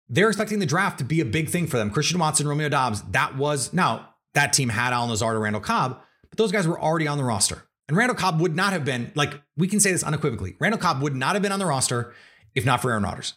they're 0.09 0.29
expecting 0.29 0.59
the 0.59 0.67
draft 0.67 0.99
to 0.99 1.05
be 1.05 1.21
a 1.21 1.25
big 1.25 1.49
thing 1.49 1.67
for 1.67 1.79
them. 1.79 1.91
Christian 1.91 2.19
Watson, 2.19 2.47
Romeo 2.47 2.69
Doubs, 2.69 3.03
that 3.13 3.37
was 3.37 3.73
now 3.73 4.11
that 4.35 4.53
team 4.53 4.69
had 4.69 4.93
Allen 4.93 5.11
Lazard 5.11 5.35
and 5.35 5.43
Randall 5.43 5.63
Cobb, 5.63 6.01
but 6.29 6.37
those 6.37 6.53
guys 6.53 6.67
were 6.67 6.81
already 6.81 7.07
on 7.07 7.19
the 7.19 7.25
roster. 7.25 7.65
And 7.93 7.99
Randall 7.99 8.17
Cobb 8.17 8.41
would 8.41 8.57
not 8.57 8.73
have 8.73 8.87
been, 8.87 9.13
like, 9.15 9.39
we 9.55 9.69
can 9.69 9.79
say 9.79 9.93
this 9.93 10.03
unequivocally. 10.03 10.57
Randall 10.59 10.81
Cobb 10.81 11.03
would 11.03 11.15
not 11.15 11.35
have 11.35 11.43
been 11.43 11.53
on 11.53 11.59
the 11.59 11.67
roster 11.67 12.15
if 12.55 12.65
not 12.65 12.81
for 12.81 12.91
Aaron 12.91 13.03
Rodgers. 13.03 13.35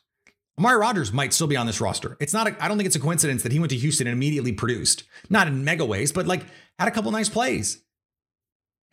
Amari 0.58 0.80
Rodgers 0.80 1.12
might 1.12 1.34
still 1.34 1.48
be 1.48 1.58
on 1.58 1.68
this 1.68 1.82
roster. 1.82 2.16
It's 2.22 2.34
not, 2.34 2.48
I 2.62 2.70
don't 2.70 2.78
think 2.78 2.88
it's 2.88 2.96
a 2.96 3.02
coincidence 3.02 3.44
that 3.44 3.52
he 3.52 3.60
went 3.60 3.72
to 3.72 3.76
Houston 3.76 4.08
and 4.08 4.14
immediately 4.14 4.54
produced, 4.54 5.04
not 5.30 5.50
in 5.50 5.66
mega 5.66 5.84
ways, 5.84 6.14
but 6.14 6.26
like 6.26 6.44
had 6.80 6.88
a 6.88 6.92
couple 6.92 7.12
nice 7.12 7.28
plays. 7.28 7.84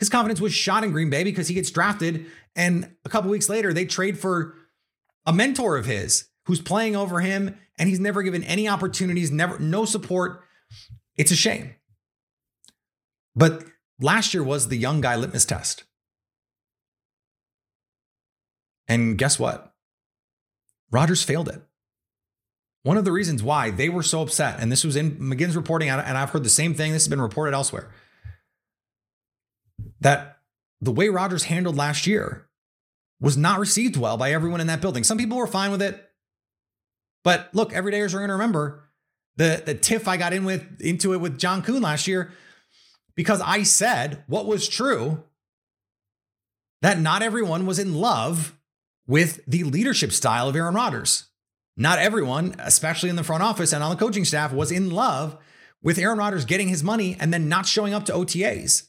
His 0.01 0.09
confidence 0.09 0.41
was 0.41 0.53
shot 0.53 0.83
in 0.83 0.91
Green 0.91 1.11
Bay 1.11 1.23
because 1.23 1.47
he 1.47 1.55
gets 1.55 1.71
drafted. 1.71 2.27
And 2.57 2.97
a 3.05 3.09
couple 3.09 3.31
weeks 3.31 3.49
later, 3.49 3.73
they 3.73 3.85
trade 3.85 4.19
for 4.19 4.57
a 5.27 5.33
mentor 5.33 5.77
of 5.77 5.87
his 5.87 6.25
who's 6.47 6.61
playing 6.61 6.97
over 6.97 7.21
him 7.21 7.57
and 7.79 7.89
he's 7.89 8.01
never 8.01 8.25
given 8.25 8.43
any 8.43 8.67
opportunities, 8.67 9.31
never, 9.31 9.61
no 9.61 9.85
support. 9.85 10.41
It's 11.17 11.31
a 11.31 11.37
shame. 11.37 11.77
But 13.37 13.63
last 14.01 14.35
year 14.35 14.43
was 14.43 14.69
the 14.69 14.77
young 14.77 15.01
guy 15.01 15.17
litmus 15.17 15.45
test. 15.45 15.85
And 18.89 19.17
guess 19.17 19.39
what? 19.39 19.75
Rodgers 20.91 21.23
failed 21.23 21.49
it. 21.49 21.63
One 22.83 22.97
of 22.97 23.05
the 23.05 23.13
reasons 23.13 23.43
why 23.43 23.71
they 23.71 23.89
were 23.89 24.03
so 24.03 24.23
upset, 24.23 24.59
and 24.59 24.71
this 24.71 24.85
was 24.85 24.97
in 24.97 25.13
McGinn's 25.17 25.57
reporting, 25.57 25.89
and 25.89 26.19
I've 26.19 26.31
heard 26.31 26.45
the 26.45 26.51
same 26.51 26.75
thing, 26.75 26.93
this 26.93 27.05
has 27.05 27.09
been 27.09 27.21
reported 27.21 27.55
elsewhere, 27.55 27.91
that 30.01 30.39
the 30.81 30.91
way 30.91 31.09
Rodgers 31.09 31.45
handled 31.45 31.77
last 31.77 32.07
year 32.07 32.49
was 33.21 33.37
not 33.37 33.61
received 33.61 33.97
well 33.97 34.17
by 34.17 34.33
everyone 34.33 34.61
in 34.61 34.67
that 34.67 34.81
building. 34.81 35.05
Some 35.05 35.17
people 35.17 35.39
were 35.39 35.47
fine 35.47 35.71
with 35.71 35.81
it. 35.81 36.11
But 37.23 37.51
look, 37.55 37.73
everydayers 37.73 38.15
are 38.15 38.19
going 38.19 38.29
to 38.29 38.35
remember 38.35 38.89
the, 39.37 39.63
the 39.65 39.75
tiff 39.75 40.09
I 40.09 40.17
got 40.17 40.33
in 40.33 40.45
with 40.45 40.81
into 40.81 41.13
it 41.13 41.19
with 41.19 41.39
John 41.39 41.63
Kuhn 41.63 41.81
last 41.81 42.09
year 42.09 42.33
because 43.15 43.41
I 43.41 43.63
said 43.63 44.25
what 44.27 44.47
was 44.47 44.69
true 44.69 45.25
that 46.83 46.99
not 46.99 47.23
everyone 47.23 47.65
was 47.65 47.79
in 47.79 47.95
love 47.95 48.59
with 49.07 49.41
the 49.47 49.65
leadership 49.65 50.13
style 50.13 50.49
of 50.49 50.57
Aaron 50.57 50.75
Rodgers. 50.75 51.29
Not 51.77 51.99
everyone, 51.99 52.55
especially 52.59 53.09
in 53.09 53.17
the 53.17 53.25
front 53.25 53.43
office 53.43 53.73
and 53.73 53.83
on 53.83 53.91
the 53.91 53.97
coaching 53.97 54.25
staff, 54.25 54.53
was 54.53 54.71
in 54.71 54.91
love 54.91 55.39
with 55.83 55.99
Aaron 55.99 56.19
Rodgers 56.19 56.45
getting 56.45 56.69
his 56.69 56.85
money 56.85 57.17
and 57.19 57.33
then 57.33 57.49
not 57.49 57.67
showing 57.67 57.95
up 57.95 58.05
to 58.07 58.13
OTAs, 58.13 58.89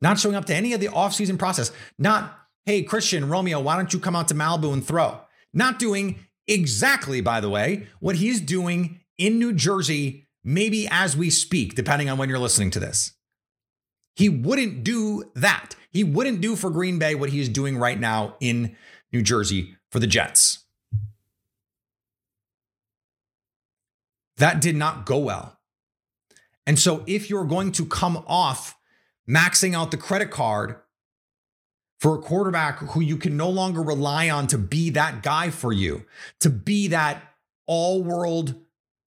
not 0.00 0.18
showing 0.18 0.34
up 0.34 0.46
to 0.46 0.54
any 0.54 0.72
of 0.72 0.80
the 0.80 0.88
offseason 0.88 1.38
process, 1.38 1.72
not, 1.98 2.36
hey, 2.66 2.82
Christian, 2.82 3.28
Romeo, 3.28 3.60
why 3.60 3.76
don't 3.76 3.92
you 3.92 4.00
come 4.00 4.16
out 4.16 4.28
to 4.28 4.34
Malibu 4.34 4.72
and 4.72 4.84
throw? 4.84 5.20
Not 5.54 5.78
doing 5.78 6.20
exactly, 6.46 7.20
by 7.20 7.40
the 7.40 7.50
way, 7.50 7.86
what 8.00 8.16
he's 8.16 8.40
doing 8.40 9.00
in 9.18 9.38
New 9.38 9.52
Jersey, 9.52 10.26
maybe 10.42 10.88
as 10.90 11.16
we 11.16 11.30
speak, 11.30 11.74
depending 11.74 12.08
on 12.08 12.18
when 12.18 12.28
you're 12.28 12.38
listening 12.38 12.70
to 12.72 12.80
this. 12.80 13.12
He 14.20 14.28
wouldn't 14.28 14.84
do 14.84 15.24
that. 15.34 15.76
He 15.90 16.04
wouldn't 16.04 16.42
do 16.42 16.54
for 16.54 16.68
Green 16.68 16.98
Bay 16.98 17.14
what 17.14 17.30
he 17.30 17.40
is 17.40 17.48
doing 17.48 17.78
right 17.78 17.98
now 17.98 18.36
in 18.38 18.76
New 19.14 19.22
Jersey 19.22 19.76
for 19.90 19.98
the 19.98 20.06
Jets. 20.06 20.66
That 24.36 24.60
did 24.60 24.76
not 24.76 25.06
go 25.06 25.16
well. 25.16 25.58
And 26.66 26.78
so, 26.78 27.02
if 27.06 27.30
you're 27.30 27.46
going 27.46 27.72
to 27.72 27.86
come 27.86 28.22
off 28.26 28.76
maxing 29.26 29.74
out 29.74 29.90
the 29.90 29.96
credit 29.96 30.30
card 30.30 30.76
for 31.98 32.14
a 32.14 32.20
quarterback 32.20 32.78
who 32.90 33.00
you 33.00 33.16
can 33.16 33.38
no 33.38 33.48
longer 33.48 33.80
rely 33.80 34.28
on 34.28 34.46
to 34.48 34.58
be 34.58 34.90
that 34.90 35.22
guy 35.22 35.48
for 35.48 35.72
you, 35.72 36.04
to 36.40 36.50
be 36.50 36.88
that 36.88 37.22
all 37.66 38.02
world 38.02 38.54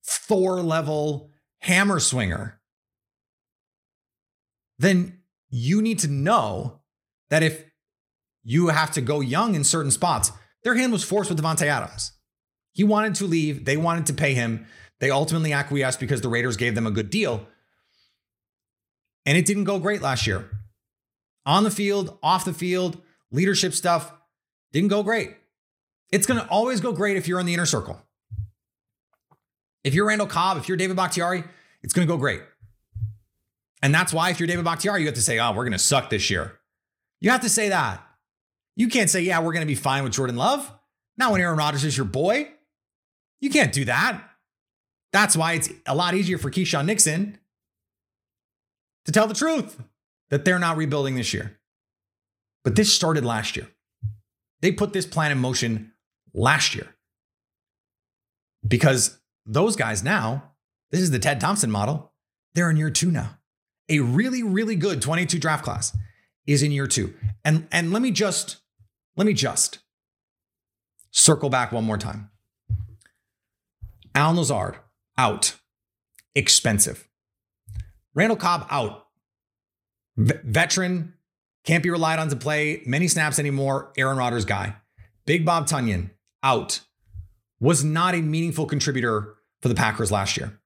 Thor 0.04 0.60
level 0.64 1.30
hammer 1.60 2.00
swinger, 2.00 2.60
then 4.84 5.20
you 5.50 5.82
need 5.82 6.00
to 6.00 6.08
know 6.08 6.82
that 7.30 7.44
if 7.44 7.66
you 8.44 8.68
have 8.68 8.92
to 8.92 9.02
go 9.02 9.22
young 9.22 9.56
in 9.56 9.64
certain 9.64 9.92
spots, 9.92 10.32
their 10.64 10.76
hand 10.76 10.92
was 10.92 11.04
forced 11.04 11.30
with 11.30 11.40
Davante 11.40 11.68
Adams. 11.68 12.12
He 12.74 12.84
wanted 12.84 13.16
to 13.16 13.26
leave, 13.26 13.66
they 13.66 13.78
wanted 13.78 14.06
to 14.08 14.14
pay 14.14 14.34
him. 14.34 14.66
They 15.00 15.12
ultimately 15.12 15.54
acquiesced 15.54 16.00
because 16.00 16.22
the 16.22 16.30
Raiders 16.30 16.58
gave 16.58 16.76
them 16.76 16.88
a 16.88 16.92
good 16.92 17.10
deal. 17.10 17.46
And 19.26 19.38
it 19.38 19.46
didn't 19.46 19.66
go 19.66 19.80
great 19.80 20.02
last 20.02 20.28
year 20.28 20.50
on 21.46 21.64
the 21.64 21.72
field, 21.72 22.18
off 22.24 22.46
the 22.46 22.54
field, 22.54 23.02
leadership 23.32 23.74
stuff 23.74 24.14
didn't 24.72 24.90
go 24.90 25.04
great. 25.04 25.36
It's 26.12 26.26
going 26.26 26.40
to 26.40 26.48
always 26.48 26.80
go 26.80 26.92
great 26.92 27.18
if 27.18 27.28
you're 27.28 27.40
in 27.40 27.46
the 27.46 27.54
inner 27.54 27.66
circle. 27.66 28.02
If 29.84 29.94
you're 29.94 30.06
Randall 30.06 30.28
Cobb, 30.28 30.58
if 30.58 30.68
you're 30.68 30.78
David 30.78 30.96
Bakhtiari, 30.96 31.44
it's 31.82 31.94
going 31.94 32.08
to 32.08 32.12
go 32.12 32.18
great. 32.18 32.42
And 33.84 33.94
that's 33.94 34.14
why 34.14 34.30
if 34.30 34.40
you're 34.40 34.48
David 34.48 34.64
Bakhtiari, 34.64 35.02
you 35.02 35.08
have 35.08 35.16
to 35.16 35.22
say, 35.22 35.40
oh, 35.40 35.52
we're 35.52 35.66
going 35.66 35.74
to 35.74 35.78
suck 35.78 36.10
this 36.10 36.30
year. 36.30 36.58
You 37.20 37.32
have 37.32 37.42
to 37.42 37.50
say 37.50 37.68
that. 37.68 38.02
You 38.78 38.88
can't 38.88 39.10
say, 39.10 39.22
yeah, 39.22 39.40
we're 39.40 39.52
going 39.52 39.62
to 39.62 39.68
be 39.68 39.76
fine 39.76 40.04
with 40.04 40.14
Jordan 40.14 40.38
Love. 40.38 40.72
Not 41.18 41.34
when 41.34 41.42
Aaron 41.42 41.58
Rodgers 41.58 41.84
is 41.84 41.98
your 41.98 42.06
boy. 42.06 42.50
You 43.42 43.50
can't 43.50 43.74
do 43.74 43.84
that. 43.86 44.24
That's 45.12 45.36
why 45.36 45.54
it's 45.54 45.70
a 45.86 45.94
lot 45.94 46.16
easier 46.16 46.38
for 46.38 46.50
Keisean 46.50 46.86
Nixon 46.86 47.38
to 49.04 49.12
tell 49.12 49.28
the 49.28 49.34
truth 49.34 49.78
that 50.30 50.46
they're 50.46 50.60
not 50.60 50.78
rebuilding 50.78 51.16
this 51.16 51.34
year. 51.34 51.60
But 52.64 52.78
this 52.78 52.92
started 52.92 53.26
last 53.26 53.58
year. 53.58 53.68
They 54.62 54.72
put 54.72 54.94
this 54.94 55.06
plan 55.06 55.34
in 55.34 55.40
motion 55.40 55.92
last 56.34 56.74
year 56.74 56.96
because 58.66 59.20
those 59.46 59.76
guys 59.76 60.04
now, 60.04 60.54
this 60.90 61.02
is 61.02 61.12
the 61.12 61.20
Ted 61.20 61.42
Thompson 61.42 61.70
model, 61.70 62.14
they're 62.54 62.70
in 62.70 62.78
year 62.78 62.90
two 62.90 63.12
now. 63.12 63.40
A 63.94 64.00
really, 64.00 64.42
really 64.42 64.76
good 64.76 65.02
22 65.02 65.38
draft 65.38 65.64
class 65.64 65.96
is 66.48 66.64
in 66.64 66.72
year 66.72 66.88
two. 66.88 67.14
And, 67.46 67.68
and 67.72 67.94
let 67.94 68.02
me 68.02 68.10
just, 68.10 68.58
let 69.16 69.28
me 69.28 69.34
just 69.34 69.80
circle 71.12 71.50
back 71.50 71.72
one 71.72 71.84
more 71.84 71.98
time. 71.98 72.32
Al 74.16 74.34
Lazard 74.34 74.78
out, 75.18 75.56
expensive. 76.34 77.08
Randall 78.16 78.38
Cobb 78.38 78.66
out, 78.72 79.06
v- 80.18 80.34
veteran, 80.44 81.14
can't 81.64 81.84
be 81.84 81.90
relied 81.92 82.20
on 82.20 82.30
to 82.30 82.36
play 82.36 82.82
many 82.86 83.08
snaps 83.08 83.38
anymore. 83.38 83.92
Aaron 83.96 84.18
Rodgers 84.18 84.46
guy. 84.46 84.76
Big 85.26 85.46
Bob 85.46 85.68
Tonyan 85.68 86.10
out, 86.42 86.82
was 87.60 87.84
not 87.84 88.16
a 88.16 88.22
meaningful 88.22 88.66
contributor 88.66 89.36
for 89.62 89.70
the 89.70 89.76
Packers 89.76 90.12
last 90.12 90.36
year. 90.36 90.60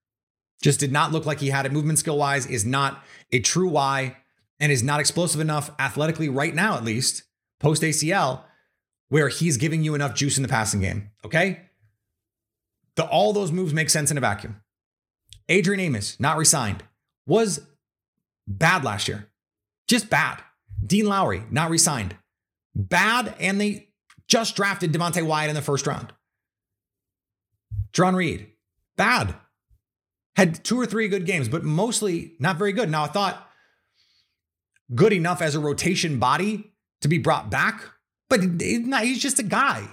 Just 0.62 0.80
did 0.80 0.92
not 0.92 1.12
look 1.12 1.26
like 1.26 1.40
he 1.40 1.50
had 1.50 1.66
it 1.66 1.72
movement 1.72 2.00
skill 2.00 2.18
wise, 2.18 2.46
is 2.46 2.66
not 2.66 3.04
a 3.32 3.40
true 3.40 3.70
Y, 3.70 4.18
and 4.60 4.72
is 4.72 4.84
not 4.84 5.00
explosive 5.00 5.40
enough 5.40 5.72
athletically 5.80 6.30
right 6.30 6.54
now, 6.54 6.76
at 6.76 6.84
least 6.84 7.24
post 7.60 7.82
ACL, 7.84 8.44
where 9.10 9.30
he's 9.30 9.58
giving 9.58 9.84
you 9.84 9.96
enough 9.96 10.16
juice 10.16 10.38
in 10.38 10.44
the 10.44 10.50
passing 10.50 10.82
game. 10.82 11.12
Okay. 11.24 11.62
The, 12.96 13.06
all 13.06 13.34
those 13.34 13.52
moves 13.52 13.74
make 13.74 13.90
sense 13.90 14.10
in 14.10 14.18
a 14.18 14.22
vacuum. 14.22 14.62
Adrian 15.50 15.80
Amos, 15.80 16.20
not 16.20 16.38
resigned, 16.38 16.84
was 17.26 17.66
bad 18.48 18.84
last 18.84 19.08
year. 19.08 19.30
Just 19.88 20.10
bad. 20.10 20.42
Dean 20.86 21.06
Lowry, 21.06 21.44
not 21.52 21.70
resigned. 21.70 22.16
Bad, 22.76 23.34
and 23.40 23.62
they 23.62 23.90
just 24.28 24.56
drafted 24.56 24.92
Devonte 24.92 25.26
Wyatt 25.26 25.50
in 25.50 25.56
the 25.56 25.62
first 25.62 25.88
round. 25.88 26.14
Jarran 27.94 28.16
Reed, 28.16 28.48
bad. 28.98 29.36
Had 30.38 30.64
two 30.64 30.80
or 30.80 30.86
three 30.86 31.10
good 31.10 31.26
games, 31.26 31.50
but 31.50 31.64
mostly 31.64 32.34
not 32.40 32.58
very 32.58 32.72
good. 32.72 32.90
Now, 32.90 33.04
I 33.04 33.08
thought 33.08 33.50
good 34.96 35.12
enough 35.12 35.42
as 35.42 35.56
a 35.56 35.60
rotation 35.60 36.20
body 36.20 36.72
to 37.02 37.08
be 37.08 37.18
brought 37.18 37.50
back, 37.50 37.84
but 38.30 38.42
he's 38.62 39.20
just 39.20 39.40
a 39.40 39.44
guy. 39.44 39.88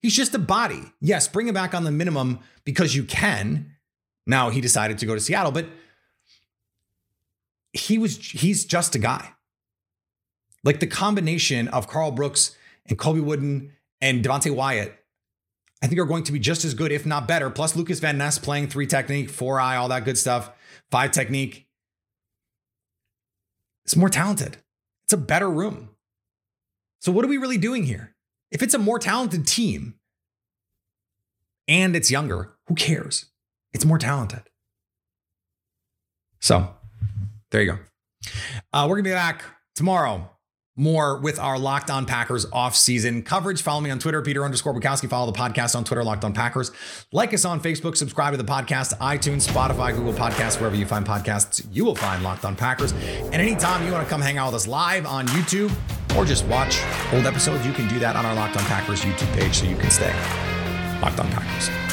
He's 0.00 0.16
just 0.16 0.34
a 0.34 0.38
body. 0.38 0.80
Yes, 1.00 1.28
bring 1.28 1.46
him 1.46 1.54
back 1.54 1.74
on 1.74 1.84
the 1.84 1.90
minimum 1.90 2.40
because 2.64 2.96
you 2.96 3.04
can. 3.04 3.76
Now 4.26 4.48
he 4.48 4.62
decided 4.62 4.96
to 4.98 5.06
go 5.06 5.14
to 5.14 5.20
Seattle, 5.20 5.52
but 5.52 5.66
he 7.72 7.98
was 7.98 8.16
he's 8.16 8.64
just 8.64 8.94
a 8.94 8.98
guy. 8.98 9.34
Like 10.64 10.80
the 10.80 10.86
combination 10.86 11.68
of 11.68 11.88
Karl 11.88 12.10
Brooks 12.10 12.56
and 12.86 12.98
Colby 12.98 13.20
Wooden 13.20 13.72
and 14.00 14.24
Devonte 14.24 14.54
Wyatt, 14.54 14.94
I 15.82 15.86
think 15.86 15.98
are 15.98 16.04
going 16.04 16.24
to 16.24 16.32
be 16.32 16.38
just 16.38 16.64
as 16.64 16.74
good, 16.74 16.92
if 16.92 17.06
not 17.06 17.26
better. 17.26 17.48
Plus 17.48 17.74
Lucas 17.74 18.00
Van 18.00 18.18
Ness 18.18 18.38
playing 18.38 18.68
three 18.68 18.86
technique, 18.86 19.30
four 19.30 19.58
eye, 19.58 19.76
all 19.76 19.88
that 19.88 20.04
good 20.04 20.18
stuff, 20.18 20.50
five 20.90 21.10
technique. 21.10 21.66
It's 23.84 23.96
more 23.96 24.10
talented. 24.10 24.58
It's 25.04 25.12
a 25.12 25.16
better 25.16 25.50
room. 25.50 25.90
So 27.00 27.10
what 27.10 27.24
are 27.24 27.28
we 27.28 27.38
really 27.38 27.58
doing 27.58 27.84
here? 27.84 28.14
If 28.50 28.62
it's 28.62 28.74
a 28.74 28.78
more 28.78 28.98
talented 28.98 29.46
team 29.46 29.94
and 31.66 31.96
it's 31.96 32.10
younger, 32.10 32.52
who 32.66 32.74
cares? 32.74 33.26
It's 33.72 33.84
more 33.84 33.98
talented. 33.98 34.42
So 36.40 36.74
there 37.50 37.62
you 37.62 37.72
go. 37.72 37.78
Uh, 38.72 38.86
we're 38.88 38.96
going 38.96 39.04
to 39.04 39.10
be 39.10 39.14
back 39.14 39.42
tomorrow 39.74 40.30
more 40.80 41.18
with 41.18 41.38
our 41.38 41.58
Locked 41.58 41.90
On 41.90 42.06
Packers 42.06 42.46
off-season 42.52 43.22
coverage. 43.22 43.62
Follow 43.62 43.80
me 43.80 43.90
on 43.90 43.98
Twitter, 43.98 44.22
Peter 44.22 44.44
underscore 44.44 44.74
Bukowski. 44.74 45.08
Follow 45.08 45.30
the 45.30 45.38
podcast 45.38 45.76
on 45.76 45.84
Twitter, 45.84 46.02
Locked 46.02 46.24
On 46.24 46.32
Packers. 46.32 46.72
Like 47.12 47.32
us 47.34 47.44
on 47.44 47.60
Facebook. 47.60 47.96
Subscribe 47.96 48.32
to 48.32 48.38
the 48.38 48.50
podcast, 48.50 48.96
iTunes, 48.98 49.46
Spotify, 49.46 49.94
Google 49.94 50.14
Podcasts, 50.14 50.58
wherever 50.58 50.74
you 50.74 50.86
find 50.86 51.06
podcasts, 51.06 51.64
you 51.70 51.84
will 51.84 51.94
find 51.94 52.22
Locked 52.22 52.44
On 52.44 52.56
Packers. 52.56 52.92
And 52.92 53.34
anytime 53.34 53.86
you 53.86 53.92
want 53.92 54.04
to 54.04 54.10
come 54.10 54.20
hang 54.20 54.38
out 54.38 54.46
with 54.46 54.56
us 54.56 54.66
live 54.66 55.06
on 55.06 55.26
YouTube 55.28 55.70
or 56.16 56.24
just 56.24 56.44
watch 56.46 56.80
old 57.12 57.26
episodes, 57.26 57.64
you 57.66 57.72
can 57.72 57.86
do 57.88 57.98
that 57.98 58.16
on 58.16 58.24
our 58.24 58.34
Locked 58.34 58.56
On 58.56 58.64
Packers 58.64 59.02
YouTube 59.02 59.32
page 59.38 59.54
so 59.54 59.66
you 59.66 59.76
can 59.76 59.90
stay 59.90 60.12
Locked 61.02 61.20
On 61.20 61.30
Packers. 61.30 61.89